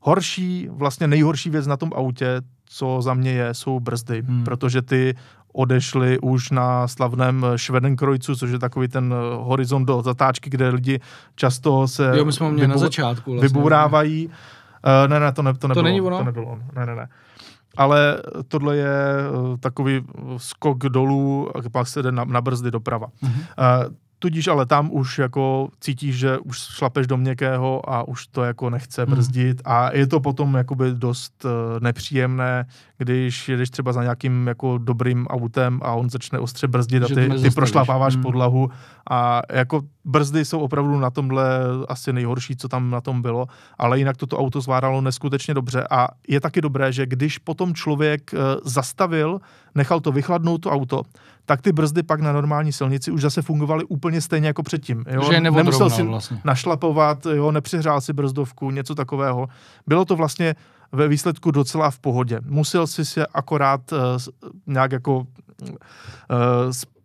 [0.00, 4.44] Horší, vlastně nejhorší věc na tom autě, co za mě je, jsou brzdy, hmm.
[4.44, 5.14] protože ty
[5.58, 11.00] odešli už na slavném Švedenkrojcu, což je takový ten eh, horizont do zatáčky, kde lidi
[11.34, 14.26] často se jo, my jsme vybu- na začátku vlastně, vybourávají.
[14.26, 15.82] Uh, ne, ne, to, ne, to nebylo.
[15.82, 16.18] To není ono?
[16.18, 16.62] To nebylo on.
[16.76, 17.08] Ne, ne, ne.
[17.76, 18.96] Ale tohle je
[19.30, 20.02] uh, takový
[20.36, 23.06] skok dolů, a pak se jde na, na brzdy doprava.
[23.06, 23.86] Mm-hmm.
[23.86, 28.44] Uh, Tudíž ale tam už jako cítíš, že už šlapeš do měkkého a už to
[28.44, 29.14] jako nechce hmm.
[29.14, 31.46] brzdit a je to potom jakoby dost
[31.80, 32.66] nepříjemné,
[32.98, 37.16] když jedeš třeba za nějakým jako dobrým autem a on začne ostře brzdit že a
[37.16, 38.22] ty, ty prošlapáváš hmm.
[38.22, 38.70] podlahu
[39.10, 41.44] a jako brzdy jsou opravdu na tomhle
[41.88, 43.46] asi nejhorší, co tam na tom bylo,
[43.78, 48.30] ale jinak toto auto zvládalo neskutečně dobře a je taky dobré, že když potom člověk
[48.32, 49.40] uh, zastavil,
[49.74, 51.02] nechal to vychladnout to auto,
[51.44, 55.04] tak ty brzdy pak na normální silnici už zase fungovaly úplně stejně jako předtím.
[55.10, 55.32] Jo?
[55.32, 56.40] Že Nemusel si vlastně.
[56.44, 59.48] našlapovat, jo, nepřihrál si brzdovku, něco takového.
[59.86, 60.54] Bylo to vlastně
[60.92, 62.40] ve výsledku docela v pohodě.
[62.44, 63.98] Musel si se akorát uh,
[64.66, 65.26] nějak jako uh,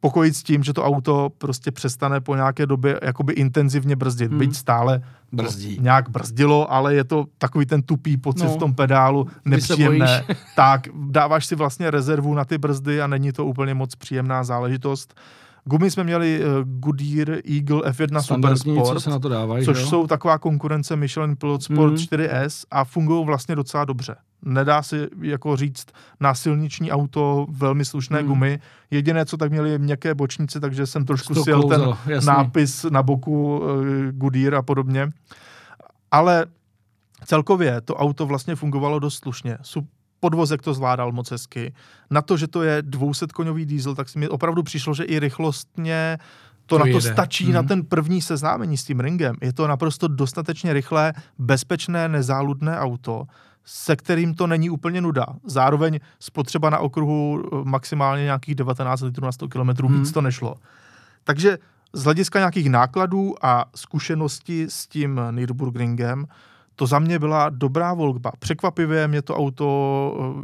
[0.03, 4.29] spokojit s tím, že to auto prostě přestane po nějaké době jakoby intenzivně brzdit.
[4.29, 4.39] Hmm.
[4.39, 5.77] Byť stále Brzdí.
[5.81, 10.23] nějak brzdilo, ale je to takový ten tupý pocit no, v tom pedálu, nepříjemné.
[10.55, 15.13] Tak dáváš si vlastně rezervu na ty brzdy a není to úplně moc příjemná záležitost.
[15.65, 19.87] Gumy jsme měli uh, Goodyear Eagle F1 Super Sport, se na to dávají, což jo?
[19.87, 21.97] jsou taková konkurence Michelin Pilot Sport mm.
[21.97, 24.15] 4S a fungují vlastně docela dobře.
[24.41, 25.85] Nedá se jako říct
[26.19, 28.27] na silniční auto velmi slušné mm.
[28.27, 28.59] gumy.
[28.91, 32.27] Jediné, co tak měli měkké bočnice, takže jsem trošku sjel ten jasný.
[32.27, 35.11] nápis na boku uh, Goodyear a podobně.
[36.11, 36.45] Ale
[37.25, 39.57] celkově to auto vlastně fungovalo dost slušně
[40.23, 41.73] podvozek to zvládal moc hezky.
[42.07, 46.17] Na to, že to je 200-koňový diesel, tak si mi opravdu přišlo, že i rychlostně
[46.65, 47.11] to, to na to jede.
[47.11, 47.53] stačí mm.
[47.53, 47.67] na mhm.
[47.67, 49.35] ten první seznámení s tím ringem.
[49.41, 53.27] Je to naprosto dostatečně rychlé, bezpečné, nezáludné auto,
[53.65, 55.25] se kterým to není úplně nuda.
[55.43, 59.99] Zároveň spotřeba na okruhu eh, maximálně nějakých 19 litrů na 100 km, mm.
[59.99, 60.55] víc to nešlo.
[61.23, 61.57] Takže
[61.93, 66.25] z hlediska nějakých nákladů a zkušenosti s tím Nürburgringem
[66.75, 68.31] to za mě byla dobrá volba.
[68.39, 69.65] Překvapivě mě to auto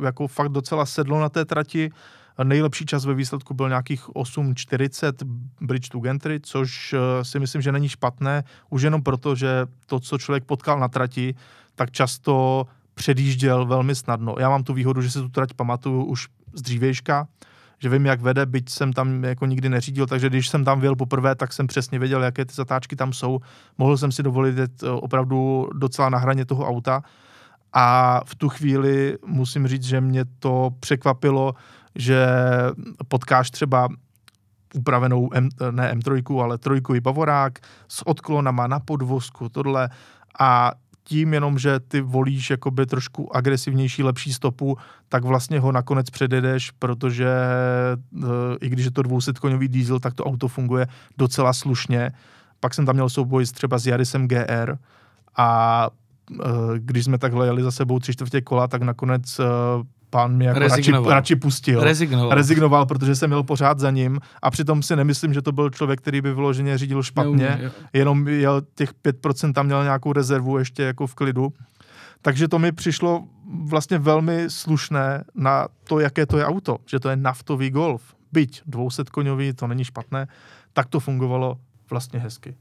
[0.01, 1.91] eh, jako fakt docela sedlo na té trati.
[2.43, 5.13] Nejlepší čas ve výsledku byl nějakých 8.40
[5.61, 9.99] Bridge to Gentry, což eh, si myslím, že není špatné, už jenom proto, že to,
[9.99, 11.35] co člověk potkal na trati,
[11.75, 14.35] tak často předjížděl velmi snadno.
[14.39, 17.27] Já mám tu výhodu, že si tu trať pamatuju už z dřívějška,
[17.79, 20.95] že vím, jak vede, byť jsem tam jako nikdy neřídil, takže když jsem tam vyjel
[20.95, 23.39] poprvé, tak jsem přesně věděl, jaké ty zatáčky tam jsou.
[23.77, 27.01] Mohl jsem si dovolit jet eh, opravdu docela na hraně toho auta.
[27.73, 31.53] A v tu chvíli musím říct, že mě to překvapilo,
[31.95, 32.27] že
[33.07, 33.87] potkáš třeba
[34.73, 39.89] upravenou M, ne M3, ale trojkový pavorák s odklonama na podvozku, tohle
[40.39, 40.71] a
[41.03, 44.77] tím jenom, že ty volíš jakoby trošku agresivnější, lepší stopu,
[45.09, 48.27] tak vlastně ho nakonec předjedeš, protože e,
[48.61, 50.87] i když je to 200 koňový diesel, tak to auto funguje
[51.17, 52.11] docela slušně.
[52.59, 54.77] Pak jsem tam měl souboj třeba s Yarisem GR
[55.37, 55.89] a
[56.31, 56.45] e,
[56.77, 59.43] když jsme takhle jeli za sebou tři čtvrtě kola, tak nakonec e,
[60.09, 61.83] pán mě jako radši, radši pustil.
[61.83, 62.35] Rezignoval.
[62.35, 66.01] Rezignoval, protože jsem měl pořád za ním a přitom si nemyslím, že to byl člověk,
[66.01, 70.83] který by vyloženě řídil špatně, Neumí, jenom jel těch 5% tam měl nějakou rezervu ještě
[70.83, 71.53] jako v klidu.
[72.21, 73.23] Takže to mi přišlo
[73.63, 78.01] vlastně velmi slušné na to, jaké to je auto, že to je naftový Golf.
[78.31, 80.27] Byť 200 koňový, to není špatné,
[80.73, 81.57] tak to fungovalo
[81.89, 82.55] vlastně hezky.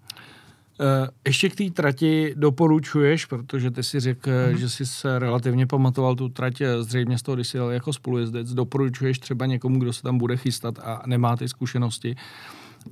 [0.81, 4.57] Eh, ještě k té trati doporučuješ, protože ty si řekl, mm-hmm.
[4.57, 7.93] že jsi se relativně pamatoval tu trať eh, zřejmě z toho, když jsi jel jako
[7.93, 8.55] spolujezdec.
[8.55, 12.17] Doporučuješ třeba někomu, kdo se tam bude chystat a nemá ty zkušenosti,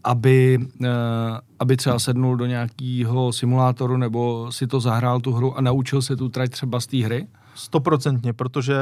[0.05, 0.59] aby,
[1.59, 6.17] aby třeba sednul do nějakého simulátoru nebo si to zahrál tu hru a naučil se
[6.17, 7.27] tu trať třeba z té hry?
[7.55, 8.75] Stoprocentně, protože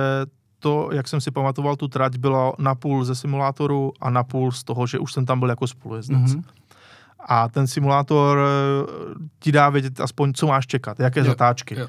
[0.58, 4.86] to, jak jsem si pamatoval, tu trať bylo napůl ze simulátoru a napůl z toho,
[4.86, 6.18] že už jsem tam byl jako spolujezdec.
[6.18, 6.42] Mm-hmm.
[7.24, 11.78] A ten simulátor eh, ti dá vědět aspoň, co máš čekat, jaké jo, zatáčky.
[11.78, 11.86] Jo.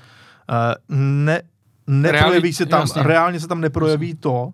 [0.50, 1.42] Uh, ne,
[1.88, 3.04] neprojeví Reálně, se tam, jasně.
[3.04, 4.20] reálně se tam neprojeví jasně.
[4.20, 4.50] to,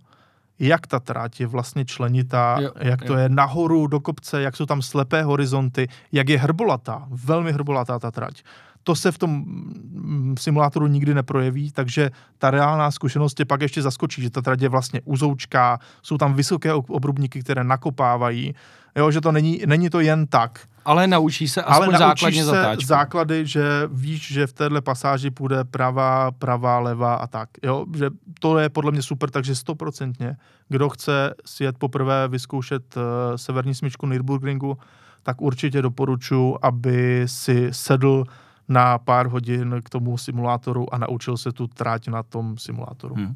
[0.59, 3.19] jak ta tráť je vlastně členitá, jo, jak to jo.
[3.19, 8.11] je nahoru do kopce, jak jsou tam slepé horizonty, jak je hrbolatá, velmi hrbolatá ta
[8.11, 8.43] trať.
[8.83, 13.81] To se v tom mm, simulátoru nikdy neprojeví, takže ta reálná zkušenost je pak ještě
[13.81, 18.55] zaskočí, že ta trať je vlastně uzoučká, jsou tam vysoké obrubníky, které nakopávají,
[18.95, 20.59] jo, že to není, není to jen tak.
[20.85, 22.85] Ale naučí se aspoň Ale základně se zatáčku.
[22.85, 27.49] základy, že víš, že v téhle pasáži půjde pravá, pravá, levá a tak.
[27.63, 27.85] Jo?
[27.97, 28.09] Že
[28.39, 30.37] to je podle mě super, takže stoprocentně.
[30.69, 33.03] Kdo chce si jet poprvé vyzkoušet uh,
[33.35, 34.77] severní smyčku Nürburgringu,
[35.23, 38.23] tak určitě doporučuji, aby si sedl
[38.67, 43.15] na pár hodin k tomu simulátoru a naučil se tu tráť na tom simulátoru.
[43.15, 43.35] Hmm.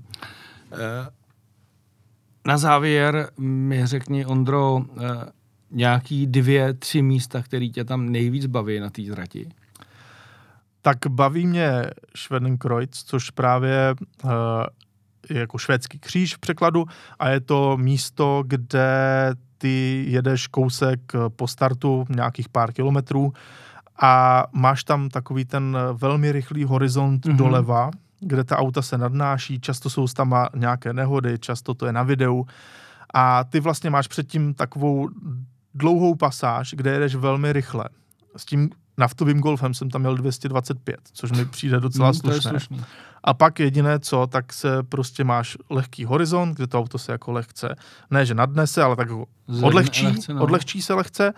[0.72, 1.10] Eh,
[2.48, 5.32] na závěr mi řekni, Ondro, eh,
[5.76, 9.50] nějaký dvě, tři místa, které tě tam nejvíc baví na té trati?
[10.82, 14.32] Tak baví mě Schwedenkreuz, což právě uh,
[15.30, 16.86] je jako švédský kříž v překladu
[17.20, 18.88] a je to místo, kde
[19.58, 21.00] ty jedeš kousek
[21.36, 23.34] po startu, nějakých pár kilometrů
[24.02, 27.36] a máš tam takový ten velmi rychlý horizont mm-hmm.
[27.36, 32.04] doleva, kde ta auta se nadnáší, často jsou tam nějaké nehody, často to je na
[32.04, 32.46] videu
[33.14, 35.10] a ty vlastně máš předtím takovou
[35.76, 37.86] dlouhou pasáž, kde jedeš velmi rychle.
[38.38, 42.60] S tím naftovým golfem jsem tam měl 225, což mi přijde docela mm, slušné.
[43.24, 47.32] A pak jediné co, tak se prostě máš lehký horizont, kde to auto se jako
[47.32, 47.76] lehce,
[48.12, 49.08] ne že nadnese, ale tak
[49.62, 50.44] odlehčí, lehce, no.
[50.44, 51.34] odlehčí se lehce.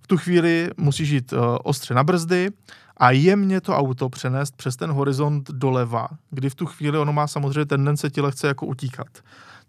[0.00, 2.50] V tu chvíli musíš jít uh, ostře na brzdy
[2.96, 7.26] a jemně to auto přenést přes ten horizont doleva, kdy v tu chvíli ono má
[7.26, 9.08] samozřejmě tendence ti lehce jako utíkat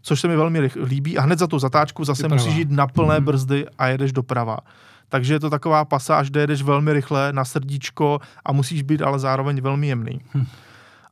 [0.03, 1.17] což se mi velmi líbí.
[1.17, 2.43] A hned za tu zatáčku zase Vyprava.
[2.43, 3.25] musíš jít na plné mm.
[3.25, 4.57] brzdy a jedeš doprava.
[5.09, 9.19] Takže je to taková pasáž, kde jedeš velmi rychle na srdíčko a musíš být ale
[9.19, 10.21] zároveň velmi jemný.
[10.33, 10.45] Hm.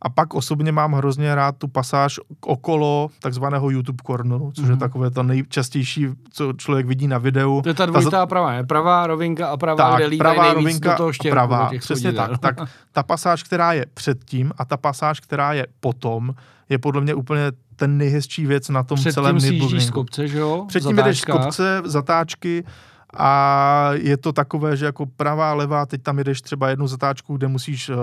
[0.02, 4.70] A pak osobně mám hrozně rád tu pasáž okolo takzvaného YouTube corneru, což mm.
[4.70, 4.80] je mhm.
[4.80, 7.62] takové to nejčastější, co člověk vidí na videu.
[7.62, 10.92] To je ta dvojitá ta, pravá, je pravá rovinka a pravá, tak, kde pravá rovinka
[10.92, 12.38] do toho štěrku, pravá, přesně tak.
[12.39, 12.56] tak.
[12.92, 16.34] Ta pasáž, která je předtím a ta pasáž, která je potom,
[16.72, 20.38] je podle mě úplně ten nejhezčí věc na tom Před celém Předtím z kopce, že
[20.38, 20.65] jo?
[20.67, 22.63] Předtím jdeš z kopce, zatáčky
[23.18, 27.47] a je to takové, že jako pravá, levá, teď tam jedeš třeba jednu zatáčku, kde
[27.47, 27.95] musíš, eh,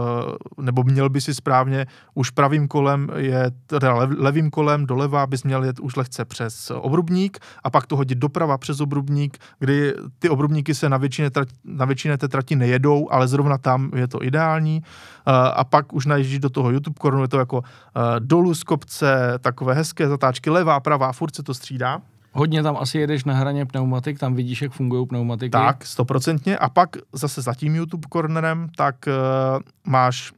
[0.62, 5.64] nebo měl by si správně, už pravým kolem je, teda levým kolem doleva bys měl
[5.64, 10.74] jet už lehce přes obrubník a pak to hodit doprava přes obrubník, kdy ty obrubníky
[10.74, 14.82] se na většině, trati, na většině té trati nejedou, ale zrovna tam je to ideální
[14.82, 18.62] eh, a pak už najíždíš do toho YouTube korunu, je to jako eh, dolů z
[18.62, 22.00] kopce, takové hezké zatáčky, levá, pravá, furt se to střídá.
[22.38, 25.50] Hodně tam asi jedeš na hraně pneumatik, tam vidíš, jak fungují pneumatiky.
[25.50, 26.58] Tak, stoprocentně.
[26.58, 30.32] A pak zase za tím YouTube cornerem, tak uh, máš,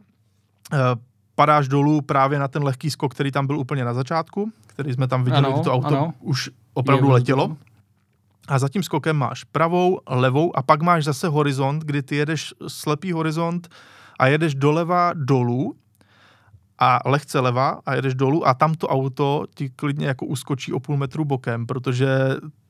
[0.72, 0.78] uh,
[1.34, 5.08] padáš dolů právě na ten lehký skok, který tam byl úplně na začátku, který jsme
[5.08, 6.12] tam viděli, ano, kdy to auto ano.
[6.20, 7.56] už opravdu Je, letělo.
[8.48, 12.54] A za tím skokem máš pravou, levou a pak máš zase horizont, kdy ty jedeš
[12.68, 13.68] slepý horizont
[14.18, 15.74] a jedeš doleva dolů
[16.80, 20.80] a lehce leva a jedeš dolů a tam to auto ti klidně jako uskočí o
[20.80, 22.08] půl metru bokem, protože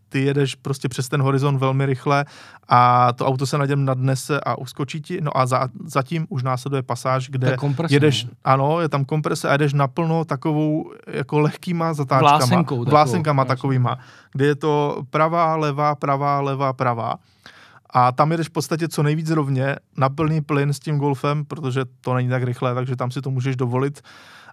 [0.08, 2.24] ty jedeš prostě přes ten horizont velmi rychle
[2.68, 5.20] a to auto se na něm nadnese a uskočí ti.
[5.20, 7.56] No a za, zatím už následuje pasáž, kde
[7.90, 12.36] jedeš, ano, je tam komprese a jedeš naplno takovou jako lehkýma zatáčkama.
[12.36, 12.84] Vlásenkou.
[12.84, 13.98] Vlásenkama takovýma,
[14.32, 17.14] kde je to pravá, levá, pravá, levá, pravá
[17.92, 21.84] a tam jedeš v podstatě co nejvíc rovně na plný plyn s tím golfem, protože
[22.00, 24.02] to není tak rychlé, takže tam si to můžeš dovolit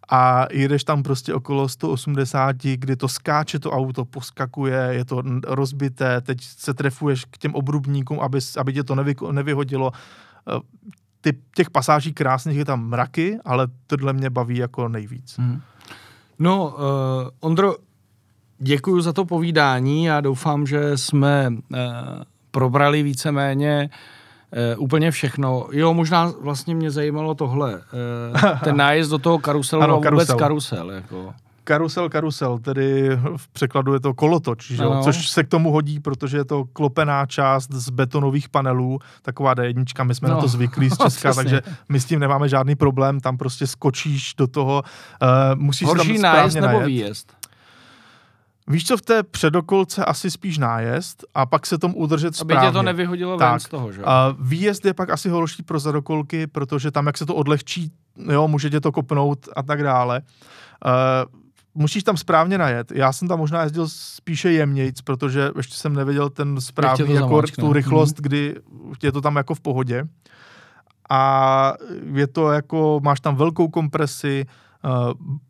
[0.10, 6.22] a jedeš tam prostě okolo 180, kdy to skáče to auto, poskakuje, je to rozbité,
[6.22, 9.92] teď se trefuješ k těm obrubníkům, aby, aby tě to nevy, nevyhodilo.
[10.48, 10.60] Eh,
[11.22, 15.38] ty, těch pasáží krásných je tam mraky, ale tohle mě baví jako nejvíc.
[15.38, 15.62] Hmm.
[16.40, 16.74] No, uh,
[17.40, 17.76] Ondro,
[18.60, 20.06] děkuji za to povídání.
[20.06, 21.78] Já doufám, že jsme uh,
[22.58, 23.90] probrali víceméně
[24.76, 25.68] Uh, úplně všechno.
[25.72, 27.74] Jo, možná vlastně mě zajímalo tohle.
[27.76, 30.38] Uh, ten nájezd do toho karuselu ano, a vůbec karusel.
[30.38, 31.34] karusel jako.
[31.64, 36.38] Karusel, karusel, tedy v překladu je to kolotoč, že což se k tomu hodí, protože
[36.38, 40.90] je to klopená část z betonových panelů, taková D1, my jsme no, na to zvyklí
[40.90, 44.84] z Česka, takže my s tím nemáme žádný problém, tam prostě skočíš do toho,
[45.22, 47.37] uh, musíš Horší tam nájezd nebo výjezd?
[48.70, 52.68] Víš co, v té předokolce asi spíš nájezd a pak se tomu udržet správně.
[52.68, 53.52] Aby tě to nevyhodilo tak.
[53.52, 54.02] ven z toho, že?
[54.06, 57.92] A výjezd je pak asi horší pro zadokolky, protože tam, jak se to odlehčí,
[58.32, 60.22] jo, může tě to kopnout a tak dále.
[60.86, 61.42] Uh,
[61.74, 62.92] musíš tam správně najet.
[62.92, 67.74] Já jsem tam možná jezdil spíše jemnějc, protože ještě jsem nevěděl ten správný, jako tu
[67.74, 68.24] rychlost, mm.
[68.24, 68.56] kdy
[69.04, 70.08] je to tam jako v pohodě.
[71.10, 71.74] A
[72.14, 74.46] je to jako, máš tam velkou kompresi,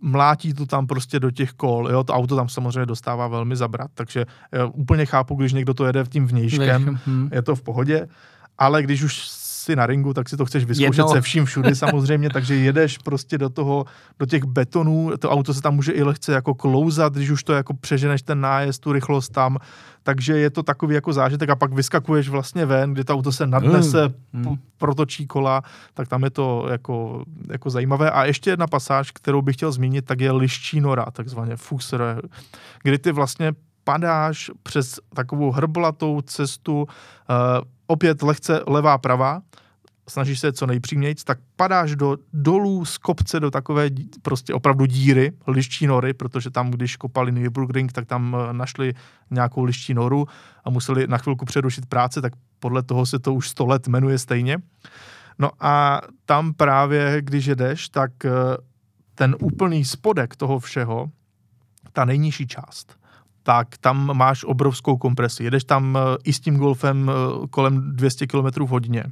[0.01, 3.91] mlátí to tam prostě do těch kol, jo, to auto tam samozřejmě dostává velmi zabrat,
[3.93, 7.29] takže uh, úplně chápu, když někdo to jede v tím vnějškem, hmm.
[7.33, 8.07] je to v pohodě,
[8.57, 11.13] ale když už si na ringu, tak si to chceš vyzkoušet Jedno.
[11.13, 13.85] se vším všudy samozřejmě, takže jedeš prostě do toho,
[14.19, 17.53] do těch betonů, to auto se tam může i lehce jako klouzat, když už to
[17.53, 19.57] jako přeženeš ten nájezd, tu rychlost tam,
[20.03, 23.47] takže je to takový jako zážitek a pak vyskakuješ vlastně ven, kdy to auto se
[23.47, 24.55] nadnese, mm.
[24.77, 25.61] protočí kola,
[25.93, 28.11] tak tam je to jako, jako zajímavé.
[28.11, 32.21] A ještě jedna pasáž, kterou bych chtěl zmínit, tak je liščí nora, takzvaně Fusser,
[32.83, 33.53] kdy ty vlastně
[33.83, 36.87] padáš přes takovou hrblatou cestu, uh,
[37.87, 39.41] opět lehce levá prava,
[40.09, 43.89] snažíš se co nejpřímějc, tak padáš do dolů z kopce do takové
[44.21, 48.93] prostě opravdu díry, liští nory, protože tam, když kopali Nürburgring, tak tam eh, našli
[49.31, 50.25] nějakou liští noru
[50.63, 54.17] a museli na chvilku přerušit práce, tak podle toho se to už sto let jmenuje
[54.17, 54.57] stejně.
[55.39, 58.31] No a tam právě, když jedeš, tak eh,
[59.15, 61.11] ten úplný spodek toho všeho,
[61.93, 62.97] ta nejnižší část,
[63.47, 65.43] tak tam máš obrovskou kompresi.
[65.43, 67.11] Jedeš tam eh, i s tím golfem
[67.49, 69.03] kolem 200 km v hodině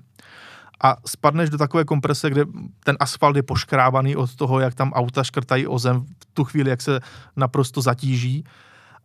[0.84, 2.46] a spadneš do takové komprese, kde
[2.84, 6.70] ten asfalt je poškrábaný od toho, jak tam auta škrtají o zem v tu chvíli,
[6.70, 7.00] jak se
[7.36, 8.44] naprosto zatíží.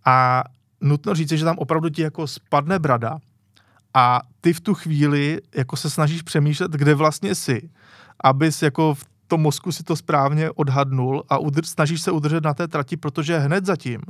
[0.05, 0.45] A
[0.81, 3.18] nutno říct, že tam opravdu ti jako spadne brada
[3.95, 7.70] a ty v tu chvíli jako se snažíš přemýšlet, kde vlastně jsi,
[8.20, 12.55] abys jako v tom mozku si to správně odhadnul a udrž, snažíš se udržet na
[12.55, 14.01] té trati, protože hned zatím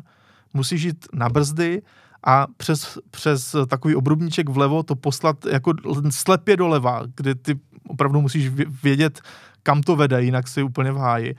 [0.55, 1.83] musíš jít na brzdy
[2.27, 5.73] a přes, přes takový obrubníček vlevo to poslat jako
[6.11, 8.49] slepě doleva, kde ty opravdu musíš
[8.83, 9.21] vědět,
[9.63, 11.35] kam to vede, jinak si úplně v háji.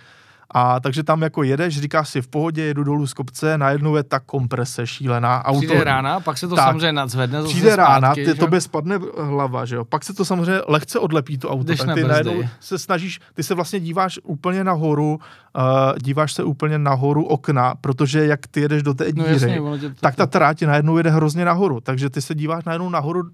[0.54, 4.04] A takže tam jako jedeš, říkáš si v pohodě, jedu dolů z kopce, najednou je
[4.04, 5.45] ta komprese šílená.
[5.45, 7.43] Auto, přijde rána, pak se to tak, samozřejmě nadzvedne.
[7.43, 9.86] Přijde rána, ty, tobě spadne hlava, že jo.
[9.86, 11.64] Pak se to samozřejmě lehce odlepí to auto.
[11.64, 15.20] Jdeš tak ty najednou se snažíš, ty se vlastně díváš úplně nahoru,
[15.56, 15.64] uh,
[16.02, 19.93] díváš se úplně nahoru okna, protože jak ty jedeš do té no díry, no jasně,
[19.99, 21.80] tak ta tráť najednou jede hrozně nahoru.
[21.80, 23.28] Takže ty se díváš najednou nahoru uh,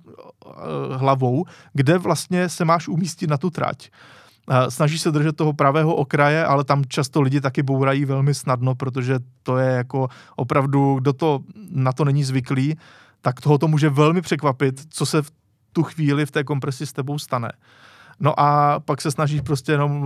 [0.95, 3.89] hlavou, kde vlastně se máš umístit na tu trať
[4.69, 9.19] snaží se držet toho pravého okraje, ale tam často lidi taky bourají velmi snadno, protože
[9.43, 11.39] to je jako opravdu, kdo to
[11.71, 12.77] na to není zvyklý,
[13.21, 15.31] tak toho to může velmi překvapit, co se v
[15.73, 17.51] tu chvíli v té kompresi s tebou stane.
[18.19, 20.05] No a pak se snažíš prostě jenom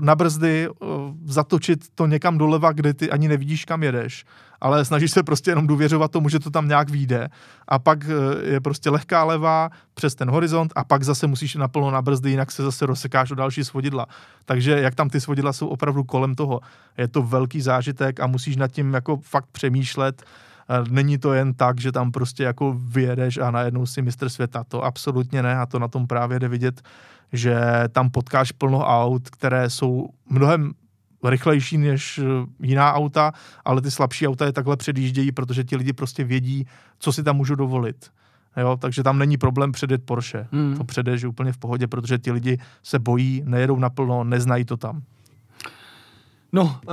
[0.00, 0.68] na brzdy
[1.24, 4.24] zatočit to někam doleva, kde ty ani nevidíš, kam jedeš.
[4.60, 7.28] Ale snažíš se prostě jenom důvěřovat tomu, že to tam nějak vyjde.
[7.68, 11.90] A pak eh, je prostě lehká levá přes ten horizont a pak zase musíš naplno
[11.90, 14.06] na brzdy, jinak se zase rozsekáš o další svodidla.
[14.44, 16.60] Takže jak tam ty svodidla jsou opravdu kolem toho.
[16.98, 20.22] Je to velký zážitek a musíš nad tím jako fakt přemýšlet.
[20.90, 24.64] Není to jen tak, že tam prostě jako vyjedeš a najednou si mistr světa.
[24.68, 26.82] To absolutně ne a to na tom právě jde vidět,
[27.32, 27.58] že
[27.92, 30.72] tam potkáš plno aut, které jsou mnohem
[31.24, 32.22] rychlejší než eh,
[32.66, 33.32] jiná auta,
[33.64, 36.66] ale ty slabší auta je takhle předjíždějí, protože ti lidi prostě vědí,
[36.98, 38.10] co si tam můžou dovolit.
[38.56, 40.46] Jo, takže tam není problém předjet Porsche.
[40.52, 40.76] Hmm.
[40.76, 45.02] To předeš úplně v pohodě, protože ti lidi se bojí, nejedou naplno, neznají to tam.
[46.56, 46.92] No, eh,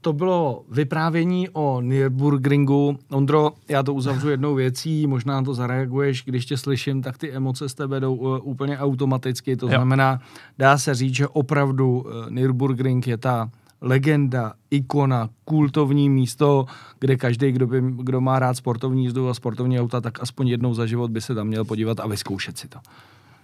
[0.00, 2.98] to bylo vyprávění o Nürburgringu.
[3.10, 7.68] Ondro, já to uzavřu jednou věcí, možná to zareaguješ, když tě slyším, tak ty emoce
[7.68, 9.56] z tebe jdou eh, úplně automaticky.
[9.56, 9.70] To jo.
[9.70, 10.20] znamená,
[10.58, 13.50] dá se říct, že opravdu eh, Nürburgring je ta
[13.80, 16.66] legenda, ikona, kultovní místo,
[16.98, 20.74] kde každý, kdo, by, kdo má rád sportovní jízdu a sportovní auta, tak aspoň jednou
[20.74, 22.78] za život by se tam měl podívat a vyzkoušet si to.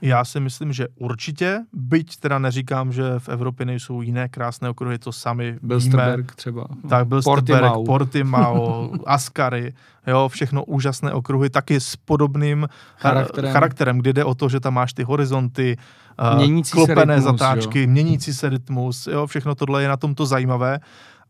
[0.03, 4.99] Já si myslím, že určitě, byť teda neříkám, že v Evropě nejsou jiné krásné okruhy,
[4.99, 6.36] to sami Bilsterberg víme.
[6.36, 6.66] třeba.
[6.88, 9.74] Tak Bilsterberg, Portimao, Portimao Ascari,
[10.07, 14.61] jo, všechno úžasné okruhy, taky s podobným eh, charakterem, charakterem kdy jde o to, že
[14.61, 15.76] tam máš ty horizonty,
[16.18, 17.88] eh, měnící klopené rytmus, zatáčky, jo.
[17.88, 20.80] měnící se rytmus, jo, všechno tohle je na tomto zajímavé,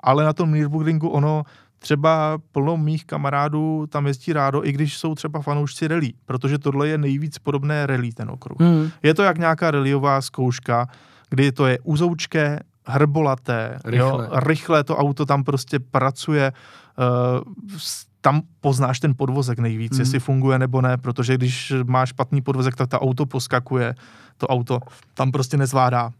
[0.01, 1.43] ale na tom Nürburgringu ono
[1.79, 6.89] třeba plno mých kamarádů tam jezdí rádo, i když jsou třeba fanoušci relí, protože tohle
[6.89, 8.61] je nejvíc podobné relí ten okruh.
[8.61, 8.91] Hmm.
[9.03, 10.87] Je to jak nějaká reliová zkouška,
[11.31, 14.09] kdy to je uzoučké, hrbolaté, rychle.
[14.09, 16.53] Jo, rychle to auto tam prostě pracuje,
[16.99, 17.77] uh,
[18.21, 20.01] tam poznáš ten podvozek nejvíc, hmm.
[20.01, 23.95] jestli funguje nebo ne, protože když máš špatný podvozek, tak ta auto poskakuje,
[24.37, 24.81] to auto
[25.15, 26.11] tam prostě nezvládá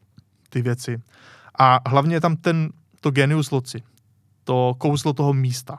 [0.49, 1.03] ty věci.
[1.59, 2.69] A hlavně je tam ten,
[3.01, 3.83] to genius loci
[4.47, 5.79] to kouzlo toho místa.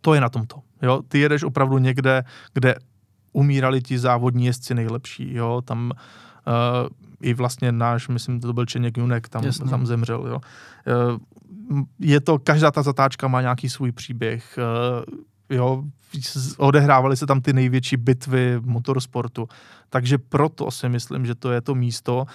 [0.00, 0.60] To je na tomto.
[0.82, 1.02] Jo?
[1.08, 2.74] Ty jedeš opravdu někde, kde
[3.32, 5.34] umírali ti závodní jezdci nejlepší.
[5.34, 5.62] Jo?
[5.64, 6.88] Tam uh,
[7.20, 10.26] i vlastně náš, myslím, to byl Čeněk Junek, tam, tam zemřel.
[10.26, 10.40] Jo?
[10.40, 14.58] Uh, je to, každá ta zatáčka má nějaký svůj příběh.
[14.58, 15.82] Uh, jo,
[16.56, 19.48] odehrávaly se tam ty největší bitvy motorsportu.
[19.90, 22.26] Takže proto si myslím, že to je to místo,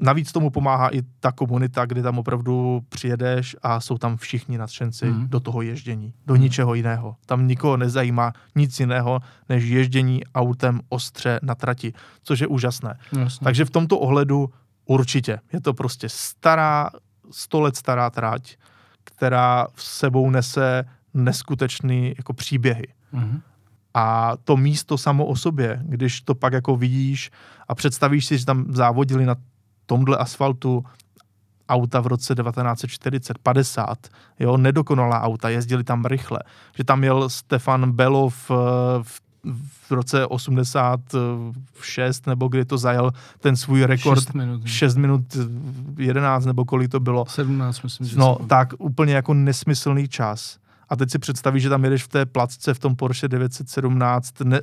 [0.00, 5.06] Navíc tomu pomáhá i ta komunita, kdy tam opravdu přijedeš a jsou tam všichni nadšenci
[5.06, 5.28] mm.
[5.28, 6.40] do toho ježdění, do mm.
[6.40, 7.16] ničeho jiného.
[7.26, 11.92] Tam nikoho nezajímá nic jiného, než ježdění autem ostře na trati,
[12.22, 12.98] což je úžasné.
[13.18, 13.44] Jasně.
[13.44, 14.50] Takže v tomto ohledu
[14.84, 15.38] určitě.
[15.52, 16.90] Je to prostě stará,
[17.30, 18.56] sto let stará trať,
[19.04, 20.84] která v sebou nese
[21.14, 22.86] neskutečný jako příběhy.
[23.12, 23.40] Mm.
[23.94, 27.30] A to místo samo o sobě, když to pak jako vidíš
[27.68, 29.36] a představíš si, že tam závodili na
[29.86, 30.84] tomhle asfaltu
[31.68, 34.08] auta v roce 1940, 50,
[34.38, 36.38] jo, nedokonalá auta, jezdili tam rychle.
[36.76, 39.02] Že tam jel Stefan Belov v,
[39.88, 44.20] v roce 86, nebo kdy to zajel ten svůj rekord.
[44.20, 44.66] 6 minut.
[44.66, 45.36] 6 minut
[45.98, 47.24] 11, nebo kolik to bylo.
[47.28, 48.06] 17, myslím.
[48.06, 50.58] Že no, tak úplně jako nesmyslný čas.
[50.88, 54.60] A teď si představíš, že tam jedeš v té placce v tom Porsche 917, ne,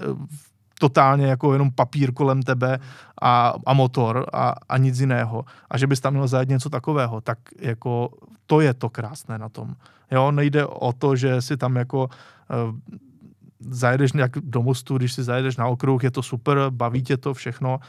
[0.80, 2.80] totálně jako jenom papír kolem tebe
[3.22, 5.46] a, a motor a, a nic jiného.
[5.70, 8.10] A že bys tam měl zajet něco takového, tak jako
[8.46, 9.76] to je to krásné na tom.
[10.12, 12.76] Jo, nejde o to, že si tam jako uh,
[13.60, 17.34] zajedeš nějak do mostu, když si zajedeš na okruh, je to super, baví tě to
[17.34, 17.80] všechno,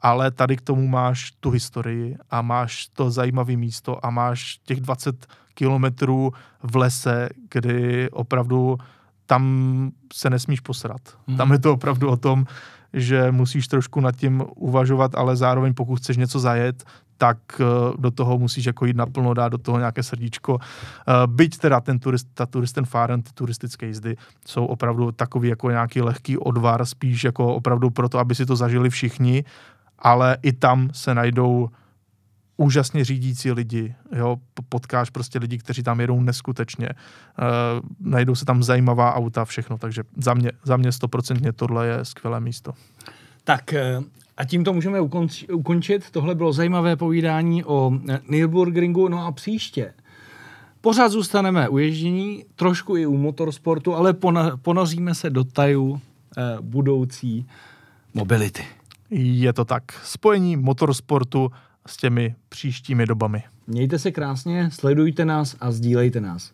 [0.00, 4.80] ale tady k tomu máš tu historii a máš to zajímavé místo a máš těch
[4.80, 6.32] 20 kilometrů
[6.62, 8.78] v lese, kdy opravdu
[9.26, 11.00] tam se nesmíš posrat.
[11.26, 11.36] Hmm.
[11.36, 12.46] Tam je to opravdu o tom,
[12.92, 16.84] že musíš trošku nad tím uvažovat, ale zároveň pokud chceš něco zajet,
[17.18, 17.66] tak uh,
[18.00, 20.54] do toho musíš jako jít naplno, dát do toho nějaké srdíčko.
[20.54, 20.60] Uh,
[21.26, 24.16] byť teda ten turist, ta turisten fáren, ty turistické jízdy
[24.46, 28.90] jsou opravdu takový jako nějaký lehký odvar, spíš jako opravdu proto, aby si to zažili
[28.90, 29.44] všichni,
[29.98, 31.68] ale i tam se najdou
[32.56, 34.36] úžasně řídící lidi, jo,
[34.68, 40.02] potkáš prostě lidi, kteří tam jedou neskutečně, uh, najdou se tam zajímavá auta, všechno, takže
[40.16, 42.72] za mě, za mě stoprocentně tohle je skvělé místo.
[43.44, 44.00] Tak eh,
[44.36, 45.00] a tímto můžeme
[45.52, 46.10] ukončit.
[46.10, 49.92] Tohle bylo zajímavé povídání o eh, Nürburgringu, no a příště
[50.84, 54.14] pořád zůstaneme u ježdění, trošku i u motorsportu, ale
[54.62, 56.00] ponoříme se do tajů
[56.36, 57.46] eh, budoucí
[58.14, 58.64] mobility.
[59.10, 59.82] Je to tak.
[60.04, 61.50] Spojení motorsportu
[61.86, 63.42] s těmi příštími dobami.
[63.66, 66.52] Mějte se krásně, sledujte nás a sdílejte nás.